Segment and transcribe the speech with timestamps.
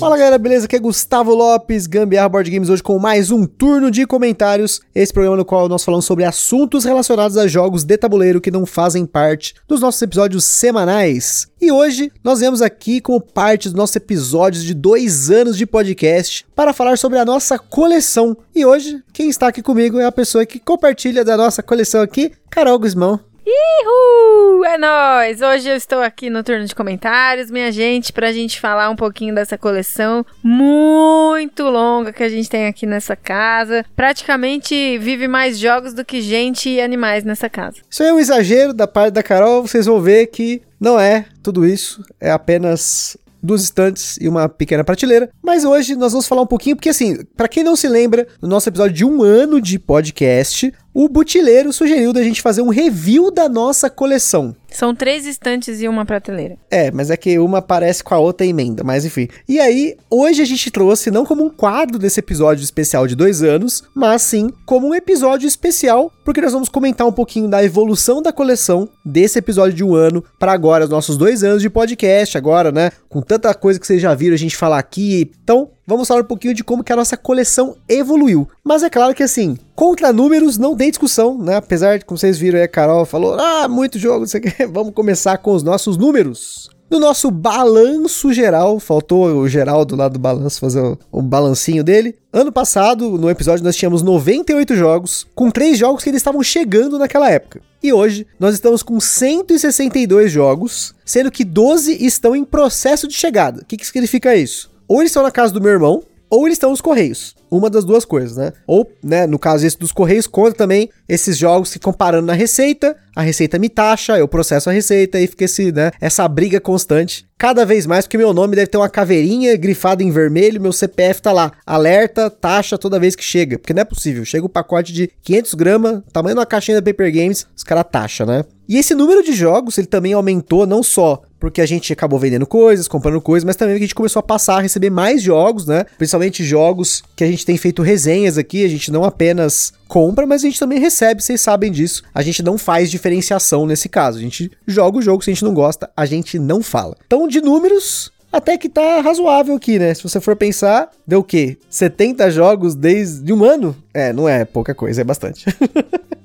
[0.00, 0.64] Fala galera, beleza?
[0.64, 4.80] Aqui é Gustavo Lopes, Gambiarra Board Games, hoje com mais um turno de comentários.
[4.94, 8.64] Esse programa no qual nós falamos sobre assuntos relacionados a jogos de tabuleiro que não
[8.64, 11.48] fazem parte dos nossos episódios semanais.
[11.60, 16.46] E hoje nós viemos aqui como parte dos nossos episódios de dois anos de podcast
[16.56, 18.34] para falar sobre a nossa coleção.
[18.54, 22.32] E hoje, quem está aqui comigo é a pessoa que compartilha da nossa coleção aqui,
[22.48, 23.29] Carol Guzmão.
[23.52, 24.64] Ihu!
[24.64, 25.42] É nóis!
[25.42, 29.34] Hoje eu estou aqui no turno de comentários, minha gente, pra gente falar um pouquinho
[29.34, 33.84] dessa coleção muito longa que a gente tem aqui nessa casa.
[33.96, 37.78] Praticamente vive mais jogos do que gente e animais nessa casa.
[37.90, 41.66] Isso é um exagero da parte da Carol, vocês vão ver que não é tudo
[41.66, 45.30] isso, é apenas duas estantes e uma pequena prateleira.
[45.42, 48.48] Mas hoje nós vamos falar um pouquinho, porque assim, para quem não se lembra, no
[48.48, 53.30] nosso episódio de um ano de podcast, o Butileiro sugeriu da gente fazer um review
[53.30, 54.54] da nossa coleção.
[54.68, 56.56] São três estantes e uma prateleira.
[56.70, 59.28] É, mas é que uma parece com a outra emenda, mas enfim.
[59.48, 63.42] E aí, hoje a gente trouxe não como um quadro desse episódio especial de dois
[63.42, 68.22] anos, mas sim como um episódio especial, porque nós vamos comentar um pouquinho da evolução
[68.22, 72.38] da coleção desse episódio de um ano para agora, os nossos dois anos de podcast,
[72.38, 72.92] agora, né?
[73.08, 75.30] Com tanta coisa que vocês já viram a gente falar aqui.
[75.42, 78.48] Então, vamos falar um pouquinho de como que a nossa coleção evoluiu.
[78.64, 81.56] Mas é claro que assim, contra números não tem discussão, né?
[81.56, 84.50] Apesar de, como vocês viram aí, a Carol falou, ah, muito jogo, isso aqui.
[84.70, 86.70] Vamos começar com os nossos números.
[86.88, 91.84] No nosso balanço geral, faltou o geral do lado do balanço fazer o, o balancinho
[91.84, 92.16] dele.
[92.32, 96.98] Ano passado, no episódio, nós tínhamos 98 jogos, com três jogos que eles estavam chegando
[96.98, 97.60] naquela época.
[97.82, 103.62] E hoje, nós estamos com 162 jogos, sendo que 12 estão em processo de chegada.
[103.62, 104.69] O que, que significa isso?
[104.90, 107.36] Ou eles estão na casa do meu irmão, ou eles estão nos Correios.
[107.48, 108.52] Uma das duas coisas, né?
[108.66, 112.96] Ou, né, no caso esse dos Correios, conta também esses jogos que comparando na receita,
[113.14, 117.24] a receita me taxa, eu processo a receita e fica esse, né, essa briga constante.
[117.38, 121.22] Cada vez mais, porque meu nome deve ter uma caveirinha grifada em vermelho, meu CPF
[121.22, 123.60] tá lá, alerta, taxa toda vez que chega.
[123.60, 126.82] Porque não é possível, chega um pacote de 500 gramas, tamanho de uma caixinha da
[126.82, 128.44] Paper Games, os caras taxa, né?
[128.68, 132.46] E esse número de jogos, ele também aumentou não só porque a gente acabou vendendo
[132.46, 135.86] coisas, comprando coisas, mas também a gente começou a passar a receber mais jogos, né?
[135.96, 140.42] Principalmente jogos que a gente tem feito resenhas aqui, a gente não apenas compra, mas
[140.42, 142.02] a gente também recebe, vocês sabem disso.
[142.14, 144.18] A gente não faz diferenciação nesse caso.
[144.18, 146.94] A gente joga o jogo, se a gente não gosta, a gente não fala.
[147.06, 149.94] Então, de números, até que tá razoável aqui, né?
[149.94, 151.56] Se você for pensar, deu o quê?
[151.68, 153.74] 70 jogos desde um ano?
[153.92, 155.46] É, não é pouca coisa, é bastante.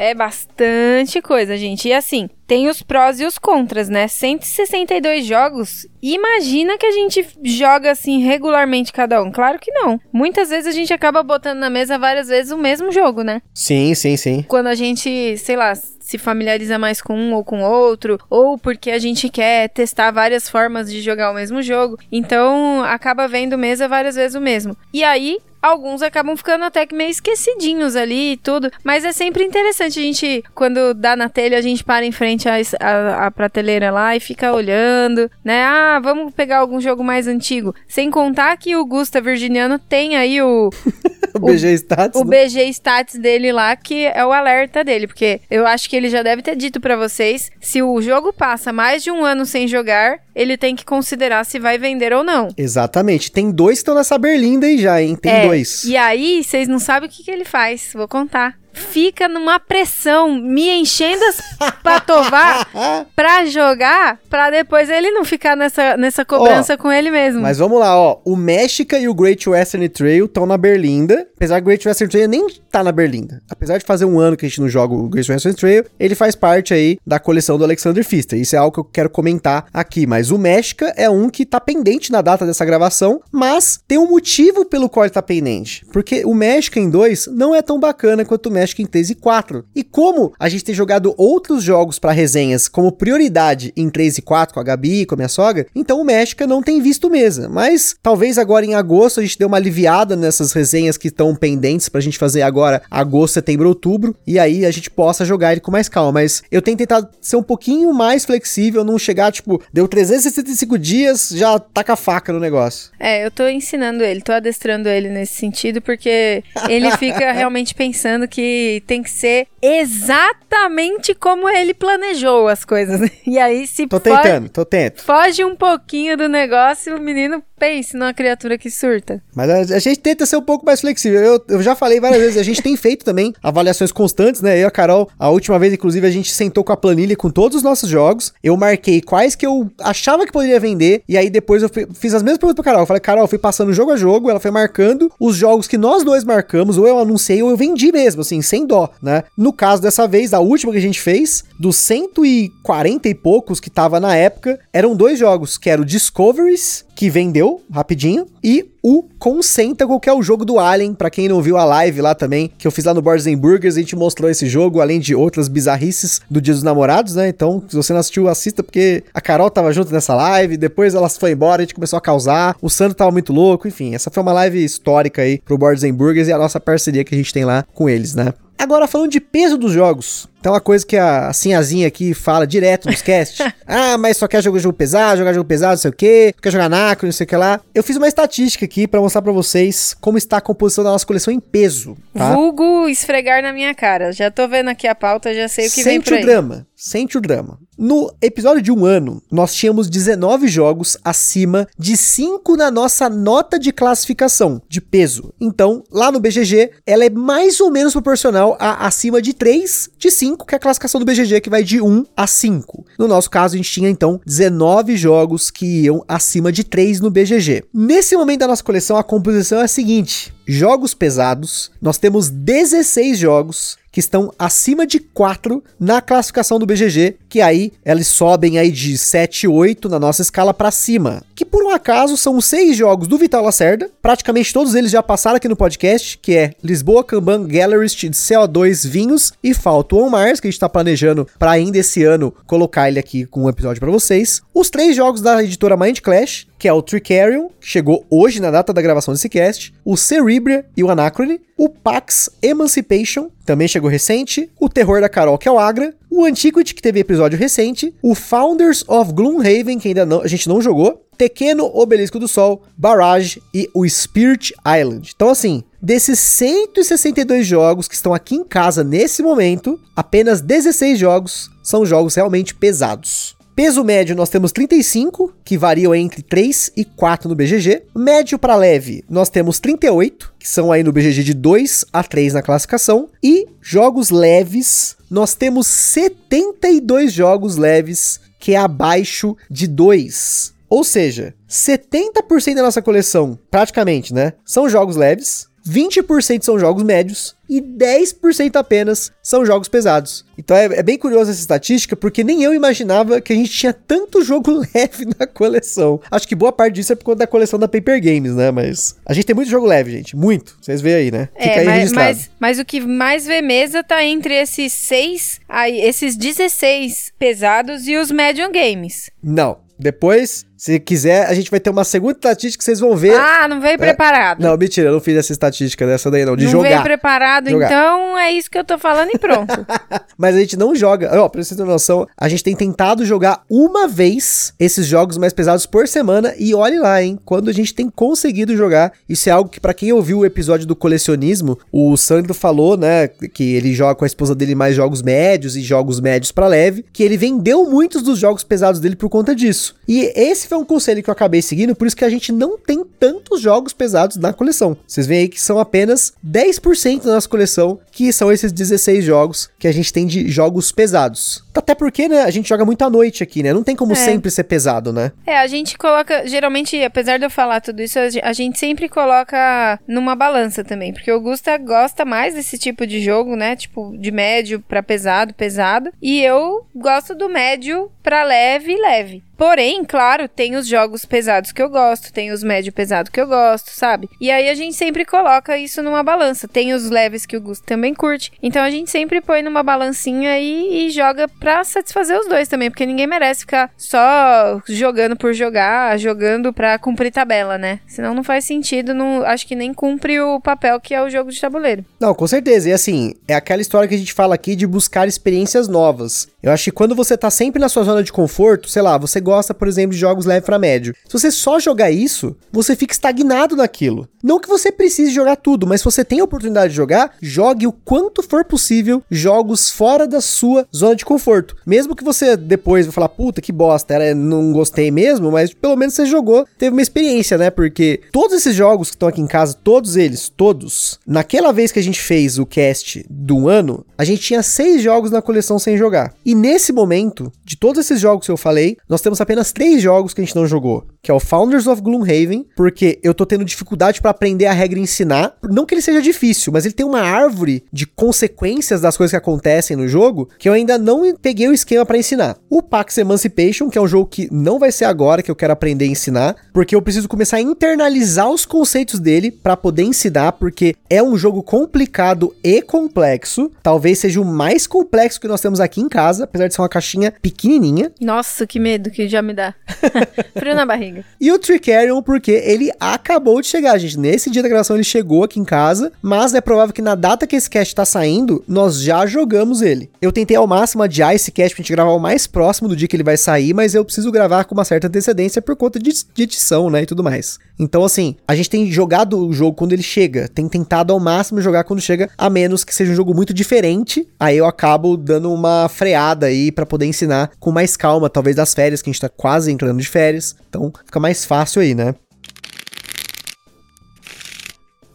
[0.00, 1.86] É bastante coisa, gente.
[1.86, 4.08] E assim, tem os prós e os contras, né?
[4.08, 5.86] 162 jogos.
[6.00, 9.30] Imagina que a gente joga assim regularmente cada um.
[9.30, 10.00] Claro que não.
[10.10, 13.42] Muitas vezes a gente acaba botando na mesa várias vezes o mesmo jogo, né?
[13.52, 14.42] Sim, sim, sim.
[14.48, 18.90] Quando a gente, sei lá, se familiariza mais com um ou com outro, ou porque
[18.90, 21.98] a gente quer testar várias formas de jogar o mesmo jogo.
[22.10, 24.74] Então, acaba vendo mesa várias vezes o mesmo.
[24.94, 28.70] E aí, alguns acabam ficando até que meio esquecidinhos ali e tudo.
[28.82, 32.48] Mas é sempre interessante a gente, quando dá na telha, a gente para em frente
[32.48, 35.62] à, à, à, prateleira lá e fica olhando, né?
[35.64, 37.74] Ah, vamos pegar algum jogo mais antigo.
[37.86, 40.70] Sem contar que o Gusta Virginiano tem aí o.
[41.34, 42.20] o BG Stats.
[42.20, 42.44] O né?
[42.44, 45.06] BG Stats dele lá, que é o alerta dele.
[45.06, 48.72] Porque eu acho que ele já deve ter dito para vocês: se o jogo passa
[48.72, 52.48] mais de um ano sem jogar, ele tem que considerar se vai vender ou não.
[52.56, 53.30] Exatamente.
[53.30, 55.16] Tem dois que estão nessa berlinda aí já, hein?
[55.16, 55.84] Tem é, dois.
[55.84, 57.90] E aí, vocês não sabem o que, que ele faz.
[57.94, 61.40] Vou contar fica numa pressão, me enchendo as
[61.82, 62.66] patovar
[63.14, 67.40] pra jogar, pra depois ele não ficar nessa, nessa cobrança com ele mesmo.
[67.40, 68.20] Mas vamos lá, ó.
[68.24, 71.26] O México e o Great Western Trail estão na Berlinda.
[71.40, 73.40] Apesar que Great Western Trail nem tá na Berlinda.
[73.48, 76.14] Apesar de fazer um ano que a gente não joga o Great Western Trail, ele
[76.14, 78.38] faz parte aí da coleção do Alexander Pfister.
[78.38, 80.06] Isso é algo que eu quero comentar aqui.
[80.06, 84.06] Mas o México é um que tá pendente na data dessa gravação, mas tem um
[84.06, 85.82] motivo pelo qual ele tá pendente.
[85.90, 89.14] Porque o México em 2 não é tão bacana quanto o México em 3 e
[89.14, 89.64] 4.
[89.74, 94.22] E como a gente tem jogado outros jogos para resenhas como prioridade em 3 e
[94.22, 97.48] 4 com a Gabi, com a minha sogra, então o México não tem visto mesa.
[97.48, 101.88] Mas talvez agora em agosto a gente dê uma aliviada nessas resenhas que estão pendentes
[101.88, 105.70] pra gente fazer agora agosto, setembro, outubro, e aí a gente possa jogar ele com
[105.70, 106.12] mais calma.
[106.12, 111.28] Mas eu tenho tentado ser um pouquinho mais flexível, não chegar, tipo, deu 365 dias,
[111.30, 112.90] já taca a faca no negócio.
[112.98, 118.26] É, eu tô ensinando ele, tô adestrando ele nesse sentido, porque ele fica realmente pensando
[118.28, 123.00] que tem que ser exatamente como ele planejou as coisas.
[123.26, 125.04] E aí, se tô tentando, tô tentando.
[125.04, 129.22] foge um pouquinho do negócio, o menino Pense numa criatura que surta.
[129.34, 131.20] Mas a, a gente tenta ser um pouco mais flexível.
[131.20, 134.56] Eu, eu já falei várias vezes, a gente tem feito também avaliações constantes, né?
[134.56, 137.28] Eu e a Carol, a última vez, inclusive, a gente sentou com a planilha com
[137.30, 138.32] todos os nossos jogos.
[138.42, 141.02] Eu marquei quais que eu achava que poderia vender.
[141.06, 142.80] E aí depois eu fui- fiz as mesmas perguntas pra Carol.
[142.82, 145.76] Eu falei, Carol, eu fui passando jogo a jogo, ela foi marcando os jogos que
[145.76, 149.22] nós dois marcamos, ou eu anunciei ou eu vendi mesmo, assim, sem dó, né?
[149.36, 153.68] No caso dessa vez, a última que a gente fez, dos 140 e poucos que
[153.68, 159.02] tava na época, eram dois jogos, que era o Discoveries, que vendeu rapidinho, e o
[159.18, 162.50] Concentracle, que é o jogo do Alien, pra quem não viu a live lá também,
[162.58, 165.14] que eu fiz lá no Boards and Burgers, a gente mostrou esse jogo, além de
[165.14, 167.26] outras bizarrices do Dia dos Namorados, né?
[167.26, 171.08] Então, se você não assistiu, assista, porque a Carol tava junto nessa live, depois ela
[171.08, 174.22] foi embora, a gente começou a causar, o Sandro tava muito louco, enfim, essa foi
[174.22, 177.32] uma live histórica aí pro Boards and Burgers e a nossa parceria que a gente
[177.32, 178.34] tem lá com eles, né?
[178.60, 182.90] Agora, falando de peso dos jogos, tem uma coisa que a Sinhazinha aqui fala direto
[182.90, 183.38] nos casts.
[183.66, 186.50] ah, mas só quer jogar jogo pesado, jogar jogo pesado, não sei o quê, quer
[186.50, 187.58] jogar nacro, não sei o que lá.
[187.74, 191.06] Eu fiz uma estatística aqui pra mostrar pra vocês como está a composição da nossa
[191.06, 192.34] coleção em peso, tá?
[192.34, 194.12] Vulgo esfregar na minha cara.
[194.12, 196.22] Já tô vendo aqui a pauta, já sei o que vem Sente por o aí.
[196.22, 197.58] drama, sente o drama.
[197.76, 203.58] No episódio de um ano, nós tínhamos 19 jogos acima de 5 na nossa nota
[203.58, 205.32] de classificação, de peso.
[205.38, 210.10] Então, lá no BGG, ela é mais ou menos proporcional a acima de 3 de
[210.10, 212.86] 5, que é a classificação do BGG, que vai de 1 a 5.
[212.98, 217.10] No nosso caso, a gente tinha então 19 jogos que iam acima de 3 no
[217.10, 217.64] BGG.
[217.74, 223.18] Nesse momento da nossa coleção, a composição é a seguinte: jogos pesados, nós temos 16
[223.18, 228.70] jogos que estão acima de 4 na classificação do BGG, que aí eles sobem aí
[228.70, 231.22] de 7 e 8 na nossa escala para cima.
[231.34, 235.36] Que por um acaso são seis jogos do Vital Lacerda, praticamente todos eles já passaram
[235.36, 240.48] aqui no podcast, que é Lisboa, Kanban, Gallerist, CO2, Vinhos e Falto on Mars, que
[240.48, 243.90] a gente tá planejando para ainda esse ano colocar ele aqui com um episódio para
[243.90, 244.42] vocês.
[244.54, 248.50] Os três jogos da editora Mind Clash, que é o Tricarion, que chegou hoje na
[248.50, 253.88] data da gravação desse cast, o Cerebria e o Anachrony, o Pax Emancipation, também chegou
[253.88, 257.94] recente, o Terror da Carol, que é o Agra, o Antiquity, que teve episódio recente,
[258.02, 262.62] o Founders of Gloomhaven, que ainda não, a gente não jogou, Tequeno Obelisco do Sol,
[262.76, 265.12] Barrage e o Spirit Island.
[265.16, 271.50] Então, assim, desses 162 jogos que estão aqui em casa nesse momento, apenas 16 jogos
[271.62, 273.39] são jogos realmente pesados.
[273.54, 277.82] Peso médio nós temos 35, que variam entre 3 e 4 no BGG.
[277.94, 282.34] Médio para leve nós temos 38, que são aí no BGG de 2 a 3
[282.34, 283.08] na classificação.
[283.22, 290.54] E jogos leves, nós temos 72 jogos leves, que é abaixo de 2.
[290.70, 297.34] Ou seja, 70% da nossa coleção, praticamente, né, são jogos leves, 20% são jogos médios
[297.48, 300.24] e 10% apenas são jogos pesados.
[300.38, 303.72] Então é, é bem curiosa essa estatística, porque nem eu imaginava que a gente tinha
[303.72, 306.00] tanto jogo leve na coleção.
[306.10, 308.50] Acho que boa parte disso é por conta da coleção da Paper Games, né?
[308.50, 310.16] Mas a gente tem muito jogo leve, gente.
[310.16, 310.56] Muito.
[310.60, 311.28] Vocês veem aí, né?
[311.36, 312.08] Fica É, aí mas, registrado.
[312.16, 317.86] mas, mas o que mais vê mesa tá entre esses seis, aí, esses 16 pesados
[317.88, 319.10] e os medium games.
[319.22, 319.58] Não.
[319.78, 323.14] Depois, se quiser, a gente vai ter uma segunda estatística que vocês vão ver.
[323.14, 324.42] Ah, não veio preparado.
[324.42, 326.36] Não, mentira, eu não fiz essa estatística dessa daí, não.
[326.36, 326.68] De não jogar.
[326.68, 327.64] veio preparado, Jogar.
[327.64, 329.66] então é isso que eu tô falando e pronto.
[330.18, 331.18] Mas a gente não joga.
[331.18, 335.32] Ó, pra vocês terem noção, a gente tem tentado jogar uma vez esses jogos mais
[335.32, 336.34] pesados por semana.
[336.38, 337.18] E olhe lá, hein?
[337.24, 338.92] Quando a gente tem conseguido jogar.
[339.08, 343.08] Isso é algo que, pra quem ouviu o episódio do colecionismo, o Sandro falou, né?
[343.08, 346.84] Que ele joga com a esposa dele mais jogos médios e jogos médios pra leve.
[346.92, 349.74] Que ele vendeu muitos dos jogos pesados dele por conta disso.
[349.88, 352.58] E esse foi um conselho que eu acabei seguindo, por isso que a gente não
[352.58, 354.76] tem tantos jogos pesados na coleção.
[354.86, 359.48] Vocês veem aí que são apenas 10% da nossa coleção, que são esses 16 jogos
[359.58, 361.44] que a gente tem de jogos pesados.
[361.54, 363.52] Até porque, né, a gente joga muito à noite aqui, né?
[363.52, 363.96] Não tem como É.
[363.96, 365.12] sempre ser pesado, né?
[365.26, 368.58] É, a gente coloca, geralmente, apesar de eu falar tudo isso, a ge- a gente
[368.58, 373.56] sempre coloca numa balança também, porque o Gusta gosta mais desse tipo de jogo, né?
[373.56, 379.22] Tipo, de médio pra pesado, pesado, e eu gosto do médio pra leve e leve.
[379.40, 383.26] Porém, claro, tem os jogos pesados que eu gosto, tem os médio pesado que eu
[383.26, 384.10] gosto, sabe?
[384.20, 386.46] E aí a gente sempre coloca isso numa balança.
[386.46, 388.30] Tem os leves que o Gusto também curte.
[388.42, 392.68] Então a gente sempre põe numa balancinha e, e joga pra satisfazer os dois também,
[392.70, 397.80] porque ninguém merece ficar só jogando por jogar, jogando pra cumprir tabela, né?
[397.86, 401.30] Senão não faz sentido, não, acho que nem cumpre o papel que é o jogo
[401.30, 401.82] de tabuleiro.
[401.98, 402.68] Não, com certeza.
[402.68, 406.28] E assim, é aquela história que a gente fala aqui de buscar experiências novas.
[406.42, 409.18] Eu acho que quando você tá sempre na sua zona de conforto, sei lá, você
[409.30, 410.94] gosta, por exemplo, de jogos leve para médio.
[411.06, 414.08] Se você só jogar isso, você fica estagnado naquilo.
[414.22, 417.66] Não que você precise jogar tudo, mas se você tem a oportunidade de jogar, jogue
[417.66, 421.56] o quanto for possível jogos fora da sua zona de conforto.
[421.64, 425.76] Mesmo que você depois vai falar, puta, que bosta, era, não gostei mesmo, mas pelo
[425.76, 427.50] menos você jogou, teve uma experiência, né?
[427.50, 431.78] Porque todos esses jogos que estão aqui em casa, todos eles, todos, naquela vez que
[431.78, 435.76] a gente fez o cast do ano, a gente tinha seis jogos na coleção sem
[435.76, 436.12] jogar.
[436.24, 440.14] E nesse momento, de todos esses jogos que eu falei, nós temos apenas três jogos
[440.14, 443.44] que a gente não jogou, que é o Founders of Gloomhaven, porque eu tô tendo
[443.44, 446.86] dificuldade para aprender a regra e ensinar, não que ele seja difícil, mas ele tem
[446.86, 451.48] uma árvore de consequências das coisas que acontecem no jogo que eu ainda não peguei
[451.48, 452.36] o esquema para ensinar.
[452.48, 455.52] O Pax Emancipation, que é um jogo que não vai ser agora que eu quero
[455.52, 460.32] aprender a ensinar, porque eu preciso começar a internalizar os conceitos dele para poder ensinar,
[460.32, 465.60] porque é um jogo complicado e complexo, talvez seja o mais complexo que nós temos
[465.60, 467.92] aqui em casa, apesar de ser uma caixinha pequenininha.
[468.00, 469.54] Nossa, que medo que já me dá.
[470.38, 470.89] Frio na barriga.
[471.20, 473.98] E o Tricarion, porque ele acabou de chegar, gente.
[473.98, 477.26] Nesse dia da gravação ele chegou aqui em casa, mas é provável que na data
[477.26, 479.90] que esse cast tá saindo, nós já jogamos ele.
[480.00, 482.88] Eu tentei ao máximo adiar esse cast pra gente gravar o mais próximo do dia
[482.88, 485.92] que ele vai sair, mas eu preciso gravar com uma certa antecedência por conta de,
[486.14, 487.38] de edição, né, e tudo mais.
[487.58, 491.40] Então, assim, a gente tem jogado o jogo quando ele chega, tem tentado ao máximo
[491.40, 495.32] jogar quando chega, a menos que seja um jogo muito diferente, aí eu acabo dando
[495.32, 499.00] uma freada aí para poder ensinar com mais calma, talvez das férias, que a gente
[499.00, 501.94] tá quase entrando de férias, então fica mais fácil aí, né?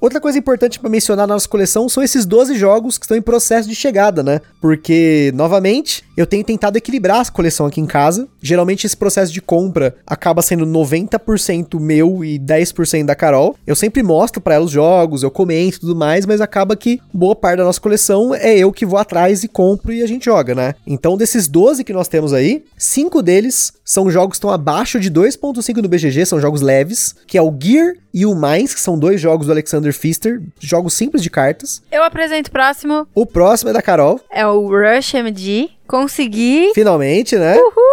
[0.05, 3.23] Outra coisa importante para mencionar na nossa coleção são esses 12 jogos que estão em
[3.23, 4.39] processo de chegada, né?
[4.61, 8.27] Porque, novamente, eu tenho tentado equilibrar a coleção aqui em casa.
[8.39, 13.55] Geralmente esse processo de compra acaba sendo 90% meu e 10% da Carol.
[13.65, 17.01] Eu sempre mostro para ela os jogos, eu comento e tudo mais, mas acaba que
[17.11, 20.25] boa parte da nossa coleção é eu que vou atrás e compro e a gente
[20.25, 20.75] joga, né?
[20.85, 25.09] Então, desses 12 que nós temos aí, cinco deles são jogos que estão abaixo de
[25.09, 28.97] 2.5 no BGG, são jogos leves, que é o Gear e o Mines, que são
[28.97, 31.81] dois jogos do Alexander Pfister, jogos simples de cartas.
[31.91, 33.07] Eu apresento o próximo.
[33.13, 34.19] O próximo é da Carol.
[34.29, 35.69] É o Rush MD.
[35.87, 36.71] Consegui.
[36.73, 37.55] Finalmente, né?
[37.57, 37.84] Uhul!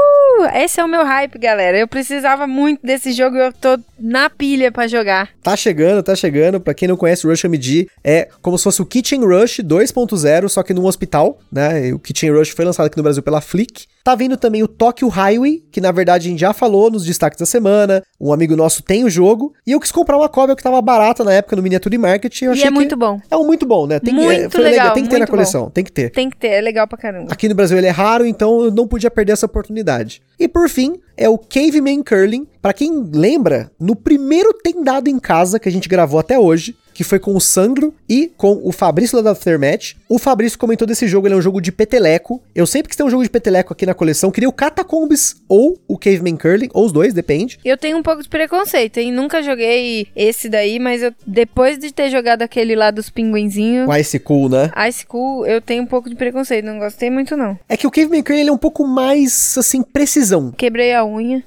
[0.55, 1.79] Esse é o meu hype, galera.
[1.79, 5.31] Eu precisava muito desse jogo e eu tô na pilha para jogar.
[5.43, 6.61] Tá chegando, tá chegando.
[6.61, 10.49] Pra quem não conhece, o Rush MD é como se fosse o Kitchen Rush 2.0,
[10.49, 11.93] só que num hospital, né?
[11.93, 13.87] O Kitchen Rush foi lançado aqui no Brasil pela Flick.
[14.05, 17.39] Tá vindo também o Tokyo Highway, que na verdade a gente já falou nos destaques
[17.39, 18.03] da semana.
[18.21, 19.55] Um amigo nosso tem o jogo.
[19.65, 22.41] E eu quis comprar uma cópia que tava barata na época no Miniature Market.
[22.41, 23.21] E, eu achei e é muito bom.
[23.31, 24.01] É um muito bom, né?
[24.01, 25.71] Tem muito que, é, legal, Tem que ter na coleção, bom.
[25.71, 26.11] tem que ter.
[26.11, 27.33] Tem que ter, é legal pra caramba.
[27.33, 30.21] Aqui no Brasil ele é raro, então eu não podia perder essa oportunidade.
[30.43, 32.49] E por fim, é o Caveman Curling.
[32.61, 36.75] Para quem lembra, no primeiro Tem Dado em Casa que a gente gravou até hoje,
[36.93, 39.95] que foi com o Sandro e com o Fabrício lá da Aftermatch.
[40.09, 42.43] O Fabrício comentou desse jogo, ele é um jogo de peteleco.
[42.55, 45.79] Eu sempre quis ter um jogo de peteleco aqui na coleção, queria o Catacombs ou
[45.89, 47.59] o Caveman Curling, ou os dois, depende.
[47.65, 49.13] Eu tenho um pouco de preconceito, hein?
[49.13, 53.89] Nunca joguei esse daí, mas eu, depois de ter jogado aquele lá dos pinguinzinhos...
[53.89, 54.71] O Ice Cool, né?
[54.89, 57.59] Ice Cool, eu tenho um pouco de preconceito, não gostei muito não.
[57.69, 60.53] É que o Caveman Curling ele é um pouco mais, assim, precisão.
[60.57, 61.43] Quebrei a unha.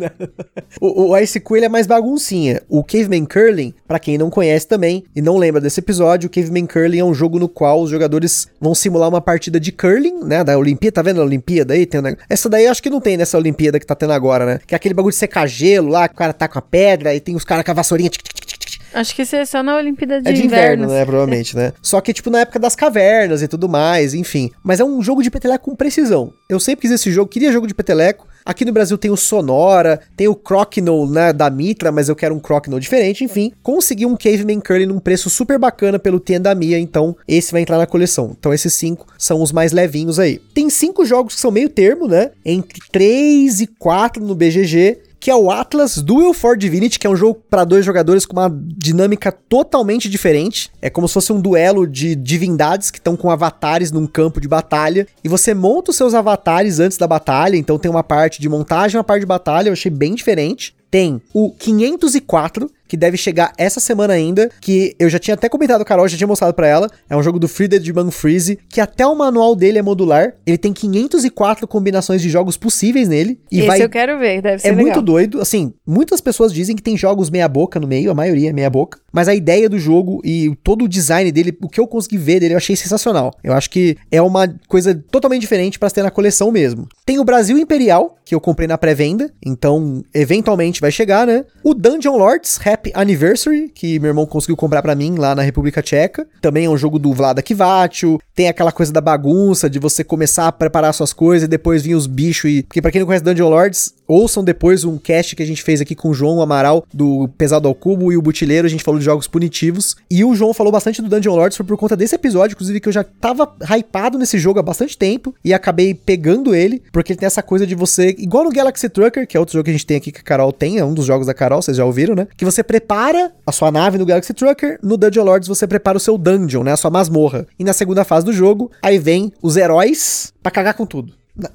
[0.80, 2.62] o, o Ice Cool ele é mais baguncinha.
[2.68, 6.66] O Caveman Curling, para quem não conhece também e não lembra desse episódio, o Caveman
[6.66, 10.44] Curling é um jogo no qual os jogadores vão simular uma partida de curling, né,
[10.44, 11.86] da Olimpíada, tá vendo a Olimpíada aí?
[11.86, 12.00] Tem.
[12.28, 14.60] Essa daí acho que não tem nessa Olimpíada que tá tendo agora, né?
[14.66, 17.14] Que é aquele bagulho de secar gelo lá, que o cara tá com a pedra
[17.14, 18.10] e tem os caras com a vassourinha.
[18.10, 18.75] Tic, tic, tic.
[18.94, 21.04] Acho que isso é só na Olimpíada de, É de inverno, inverno né?
[21.04, 21.72] Provavelmente, né?
[21.82, 24.50] Só que, tipo, na época das cavernas e tudo mais, enfim.
[24.62, 26.32] Mas é um jogo de peteleco com precisão.
[26.48, 28.26] Eu sempre quis esse jogo, queria jogo de peteleco.
[28.46, 32.32] Aqui no Brasil tem o Sonora, tem o Crokinole, né, da Mitra, mas eu quero
[32.32, 33.52] um Crokinole diferente, enfim.
[33.60, 37.62] Consegui um Caveman Curly num preço super bacana pelo Tien da Mia, então esse vai
[37.62, 38.36] entrar na coleção.
[38.38, 40.38] Então esses cinco são os mais levinhos aí.
[40.54, 45.30] Tem cinco jogos que são meio termo, né, entre 3 e 4 no BGG, que
[45.32, 48.48] é o Atlas Duel for Divinity, que é um jogo para dois jogadores com uma
[48.48, 50.70] dinâmica totalmente diferente.
[50.80, 54.46] É como se fosse um duelo de divindades que estão com avatares num campo de
[54.46, 55.04] batalha.
[55.24, 58.94] E você monta os seus avatares antes da batalha, então tem uma parte de montagem
[58.94, 60.76] e uma parte de batalha, eu achei bem diferente.
[60.92, 65.84] Tem o 504, que deve chegar essa semana ainda, que eu já tinha até comentado,
[65.84, 66.88] Carol, já tinha mostrado para ela.
[67.08, 70.34] É um jogo do Free Dead Freeze, que até o manual dele é modular.
[70.46, 73.38] Ele tem 504 combinações de jogos possíveis nele.
[73.50, 73.82] E Esse vai...
[73.82, 74.84] eu quero ver, deve ser É legal.
[74.84, 78.50] muito doido, assim, muitas pessoas dizem que tem jogos meia boca no meio, a maioria
[78.50, 81.80] é meia boca, mas a ideia do jogo e todo o design dele, o que
[81.80, 83.32] eu consegui ver dele, eu achei sensacional.
[83.42, 86.88] Eu acho que é uma coisa totalmente diferente para ter na coleção mesmo.
[87.04, 91.44] Tem o Brasil Imperial, que eu comprei na pré-venda, então eventualmente vai chegar, né?
[91.62, 95.80] O Dungeon Lords Rap Anniversary, que meu irmão conseguiu comprar para mim lá na República
[95.80, 96.26] Tcheca.
[96.42, 98.18] Também é um jogo do Vlada Kivacho.
[98.34, 101.94] Tem aquela coisa da bagunça, de você começar a preparar suas coisas e depois vir
[101.94, 102.62] os bichos e...
[102.64, 105.80] Porque pra quem não conhece Dungeon Lords, ouçam depois um cast que a gente fez
[105.80, 108.98] aqui com o João Amaral, do Pesado ao Cubo e o Butileiro, a gente falou
[108.98, 109.96] de jogos punitivos.
[110.10, 112.88] E o João falou bastante do Dungeon Lords, foi por conta desse episódio, inclusive, que
[112.88, 117.18] eu já tava hypado nesse jogo há bastante tempo e acabei pegando ele, porque ele
[117.18, 119.72] tem essa coisa de você, igual no Galaxy Trucker, que é outro jogo que a
[119.72, 121.84] gente tem aqui que a Carol tem, é um dos jogos da Carol, vocês já
[121.84, 122.26] ouviram, né?
[122.36, 126.00] Que você prepara a sua nave no Galaxy Trucker, no Dungeon Lords você prepara o
[126.00, 126.72] seu dungeon, né?
[126.72, 127.46] A sua masmorra.
[127.58, 131.14] E na segunda fase do jogo, aí vem os heróis pra cagar com tudo.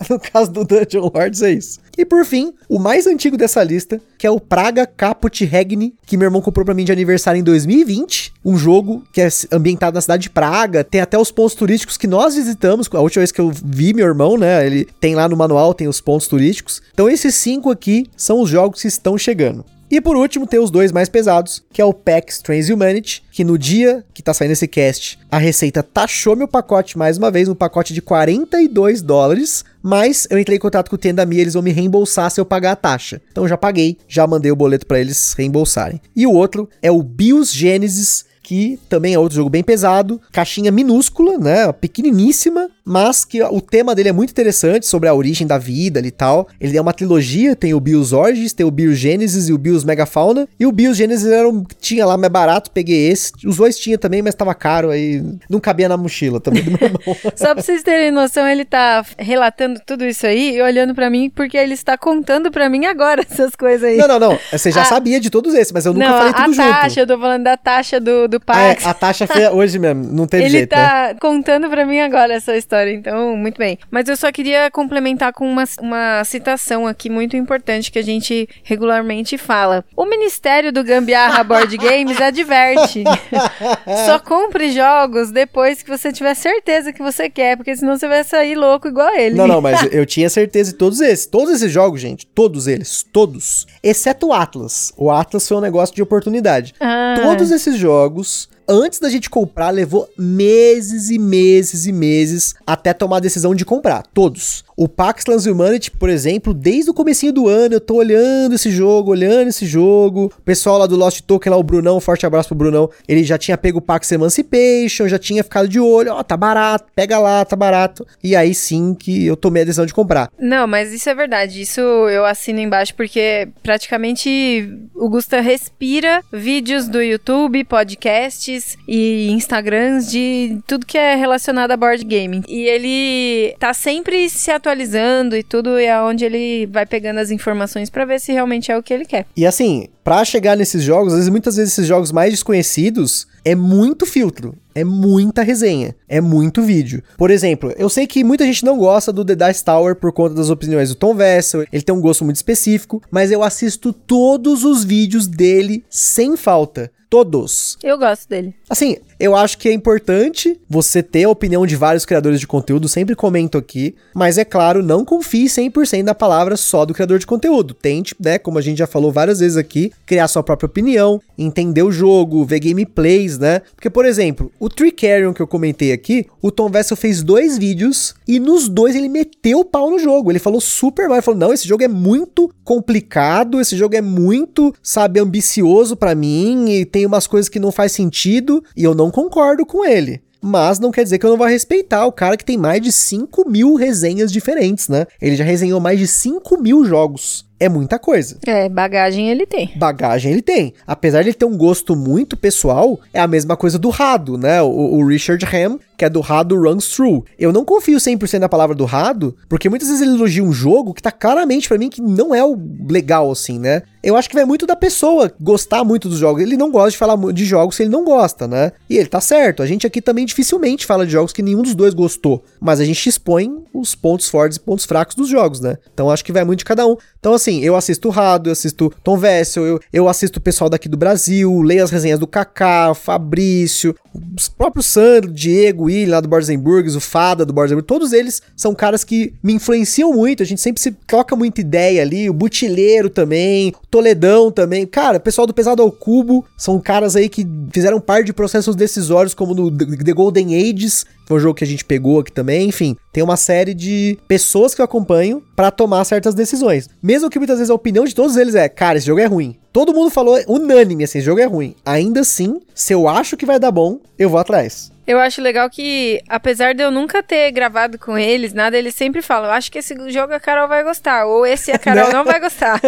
[0.09, 1.79] No caso do Dungeon Lords é isso.
[1.97, 6.17] E por fim, o mais antigo dessa lista, que é o Praga Caput Regni, que
[6.17, 8.33] meu irmão comprou para mim de aniversário em 2020.
[8.45, 12.07] Um jogo que é ambientado na cidade de Praga, tem até os pontos turísticos que
[12.07, 12.87] nós visitamos.
[12.91, 14.65] A última vez que eu vi meu irmão, né?
[14.65, 16.81] Ele tem lá no manual, tem os pontos turísticos.
[16.93, 19.65] Então esses cinco aqui são os jogos que estão chegando.
[19.91, 23.57] E por último, tem os dois mais pesados, que é o PAX Transhumanity, que no
[23.57, 27.55] dia que tá saindo esse cast, a Receita taxou meu pacote mais uma vez, um
[27.55, 31.73] pacote de 42 dólares, mas eu entrei em contato com o Tendami eles vão me
[31.73, 33.21] reembolsar se eu pagar a taxa.
[33.33, 35.99] Então já paguei, já mandei o boleto para eles reembolsarem.
[36.15, 40.71] E o outro é o Bios Genesis que também é outro jogo bem pesado, caixinha
[40.71, 45.57] minúscula, né, pequeniníssima, mas que o tema dele é muito interessante sobre a origem da
[45.57, 46.47] vida e tal.
[46.59, 49.83] Ele é uma trilogia, tem o Bios Origins, tem o Bios Genesis e o Bios
[49.83, 50.47] Megafauna.
[50.59, 53.31] E o Bios Genesis era um, tinha lá mais barato, peguei esse.
[53.45, 56.79] Os dois tinha também, mas tava caro, aí não cabia na mochila também do meu
[56.81, 57.01] irmão.
[57.35, 61.29] Só pra vocês terem noção, ele tá relatando tudo isso aí e olhando para mim,
[61.29, 63.97] porque ele está contando para mim agora essas coisas aí.
[63.97, 64.39] Não, não, não.
[64.51, 64.85] Você já a...
[64.85, 66.69] sabia de todos esses, mas eu nunca não, falei tudo junto.
[66.69, 68.85] a taxa, eu tô falando da taxa do, do Pax.
[68.85, 71.17] Ah, é, a taxa foi hoje mesmo, não teve ele jeito, Ele tá né?
[71.19, 73.77] contando para mim agora essa história, então, muito bem.
[73.89, 78.47] Mas eu só queria complementar com uma, uma citação aqui muito importante que a gente
[78.63, 79.83] regularmente fala.
[79.95, 83.03] O Ministério do Gambiarra Board Games adverte.
[84.05, 88.23] só compre jogos depois que você tiver certeza que você quer, porque senão você vai
[88.23, 89.35] sair louco igual ele.
[89.35, 91.25] Não, não, mas eu tinha certeza de todos esses.
[91.25, 93.67] Todos esses jogos, gente, todos eles, todos.
[93.83, 94.93] Exceto o Atlas.
[94.97, 96.73] O Atlas foi um negócio de oportunidade.
[96.79, 97.15] Ah.
[97.21, 103.17] Todos esses jogos antes da gente comprar, levou meses e meses e meses até tomar
[103.17, 104.03] a decisão de comprar.
[104.13, 104.63] Todos.
[104.81, 109.11] O Pax Transhumanity, por exemplo, desde o comecinho do ano, eu tô olhando esse jogo,
[109.11, 110.33] olhando esse jogo.
[110.35, 113.23] O pessoal lá do Lost Token, lá o Brunão, um forte abraço pro Brunão, ele
[113.23, 116.85] já tinha pego o Pax Emancipation, já tinha ficado de olho, ó, oh, tá barato,
[116.95, 118.07] pega lá, tá barato.
[118.23, 120.31] E aí sim que eu tomei a decisão de comprar.
[120.39, 126.87] Não, mas isso é verdade, isso eu assino embaixo porque praticamente o Gusta respira vídeos
[126.87, 132.41] do YouTube, podcasts e Instagrams de tudo que é relacionado a board gaming.
[132.47, 137.19] E ele tá sempre se atualizando atualizando e tudo, e é onde ele vai pegando
[137.19, 139.25] as informações para ver se realmente é o que ele quer.
[139.35, 143.53] E assim, para chegar nesses jogos, às vezes, muitas vezes esses jogos mais desconhecidos é
[143.53, 147.03] muito filtro, é muita resenha, é muito vídeo.
[147.17, 150.35] Por exemplo, eu sei que muita gente não gosta do The Dice Tower por conta
[150.35, 154.63] das opiniões do Tom Vessel, ele tem um gosto muito específico, mas eu assisto todos
[154.63, 156.91] os vídeos dele sem falta.
[157.09, 157.77] Todos.
[157.83, 158.55] Eu gosto dele.
[158.69, 162.89] Assim, eu acho que é importante você ter a opinião de vários criadores de conteúdo,
[162.89, 167.27] sempre comento aqui, mas é claro, não confie 100% na palavra só do criador de
[167.27, 167.75] conteúdo.
[167.75, 171.83] Tente, né, como a gente já falou várias vezes aqui, criar sua própria opinião, entender
[171.83, 173.61] o jogo, ver gameplays, né?
[173.75, 178.15] Porque, por exemplo, o Tricarion que eu comentei aqui, o Tom Vessel fez dois vídeos
[178.27, 180.31] e nos dois ele meteu o pau no jogo.
[180.31, 184.01] Ele falou super mal, ele falou: "Não, esse jogo é muito complicado, esse jogo é
[184.01, 188.95] muito, sabe, ambicioso para mim e tem umas coisas que não faz sentido e eu
[188.95, 190.21] não concordo com ele.
[190.41, 192.91] Mas não quer dizer que eu não vou respeitar o cara que tem mais de
[192.91, 195.05] 5 mil resenhas diferentes, né?
[195.21, 198.39] Ele já resenhou mais de 5 mil jogos é muita coisa.
[198.47, 199.69] É, bagagem ele tem.
[199.75, 200.73] Bagagem ele tem.
[200.87, 204.63] Apesar de ele ter um gosto muito pessoal, é a mesma coisa do Rado, né?
[204.63, 207.25] O, o Richard Ham, que é do Rado Runs Through.
[207.37, 210.95] Eu não confio 100% na palavra do Rado, porque muitas vezes ele elogia um jogo
[210.95, 212.57] que tá claramente para mim que não é o
[212.89, 213.83] legal assim, né?
[214.03, 216.41] Eu acho que vai muito da pessoa gostar muito dos jogos.
[216.41, 218.71] Ele não gosta de falar de jogos se ele não gosta, né?
[218.89, 219.61] E ele tá certo.
[219.61, 222.85] A gente aqui também dificilmente fala de jogos que nenhum dos dois gostou, mas a
[222.85, 225.77] gente expõe os pontos fortes e pontos fracos dos jogos, né?
[225.93, 226.97] Então acho que vai muito de cada um.
[227.19, 230.67] Então assim, eu assisto o Rado, eu assisto Tom Vessel, eu, eu assisto o pessoal
[230.67, 233.95] daqui do Brasil, leio as resenhas do Kaká, Fabrício,
[234.35, 239.03] os próprios Sandro, Diego, Lá do Borzenburgs, o Fada do Borzenburg, todos eles são caras
[239.03, 243.69] que me influenciam muito, a gente sempre se troca muita ideia ali, o Butileiro também,
[243.69, 247.99] o Toledão também, cara, o pessoal do Pesado ao Cubo, são caras aí que fizeram
[247.99, 251.85] parte de processos decisórios como no The Golden Ages, foi um jogo que a gente
[251.85, 256.35] pegou aqui também, enfim, tem uma série de pessoas que eu acompanho para tomar certas
[256.35, 256.89] decisões.
[257.01, 259.55] Mesmo que muitas vezes a opinião de todos eles é, cara, esse jogo é ruim.
[259.71, 261.73] todo mundo falou unânime, assim, esse jogo é ruim.
[261.85, 264.90] Ainda assim, se eu acho que vai dar bom, eu vou atrás.
[265.05, 269.21] Eu acho legal que, apesar de eu nunca ter gravado com eles, nada, eles sempre
[269.21, 272.13] falam, eu acho que esse jogo a Carol vai gostar, ou esse a Carol Né?
[272.13, 272.79] não vai gostar.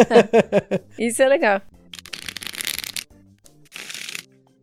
[0.97, 1.61] Isso é legal.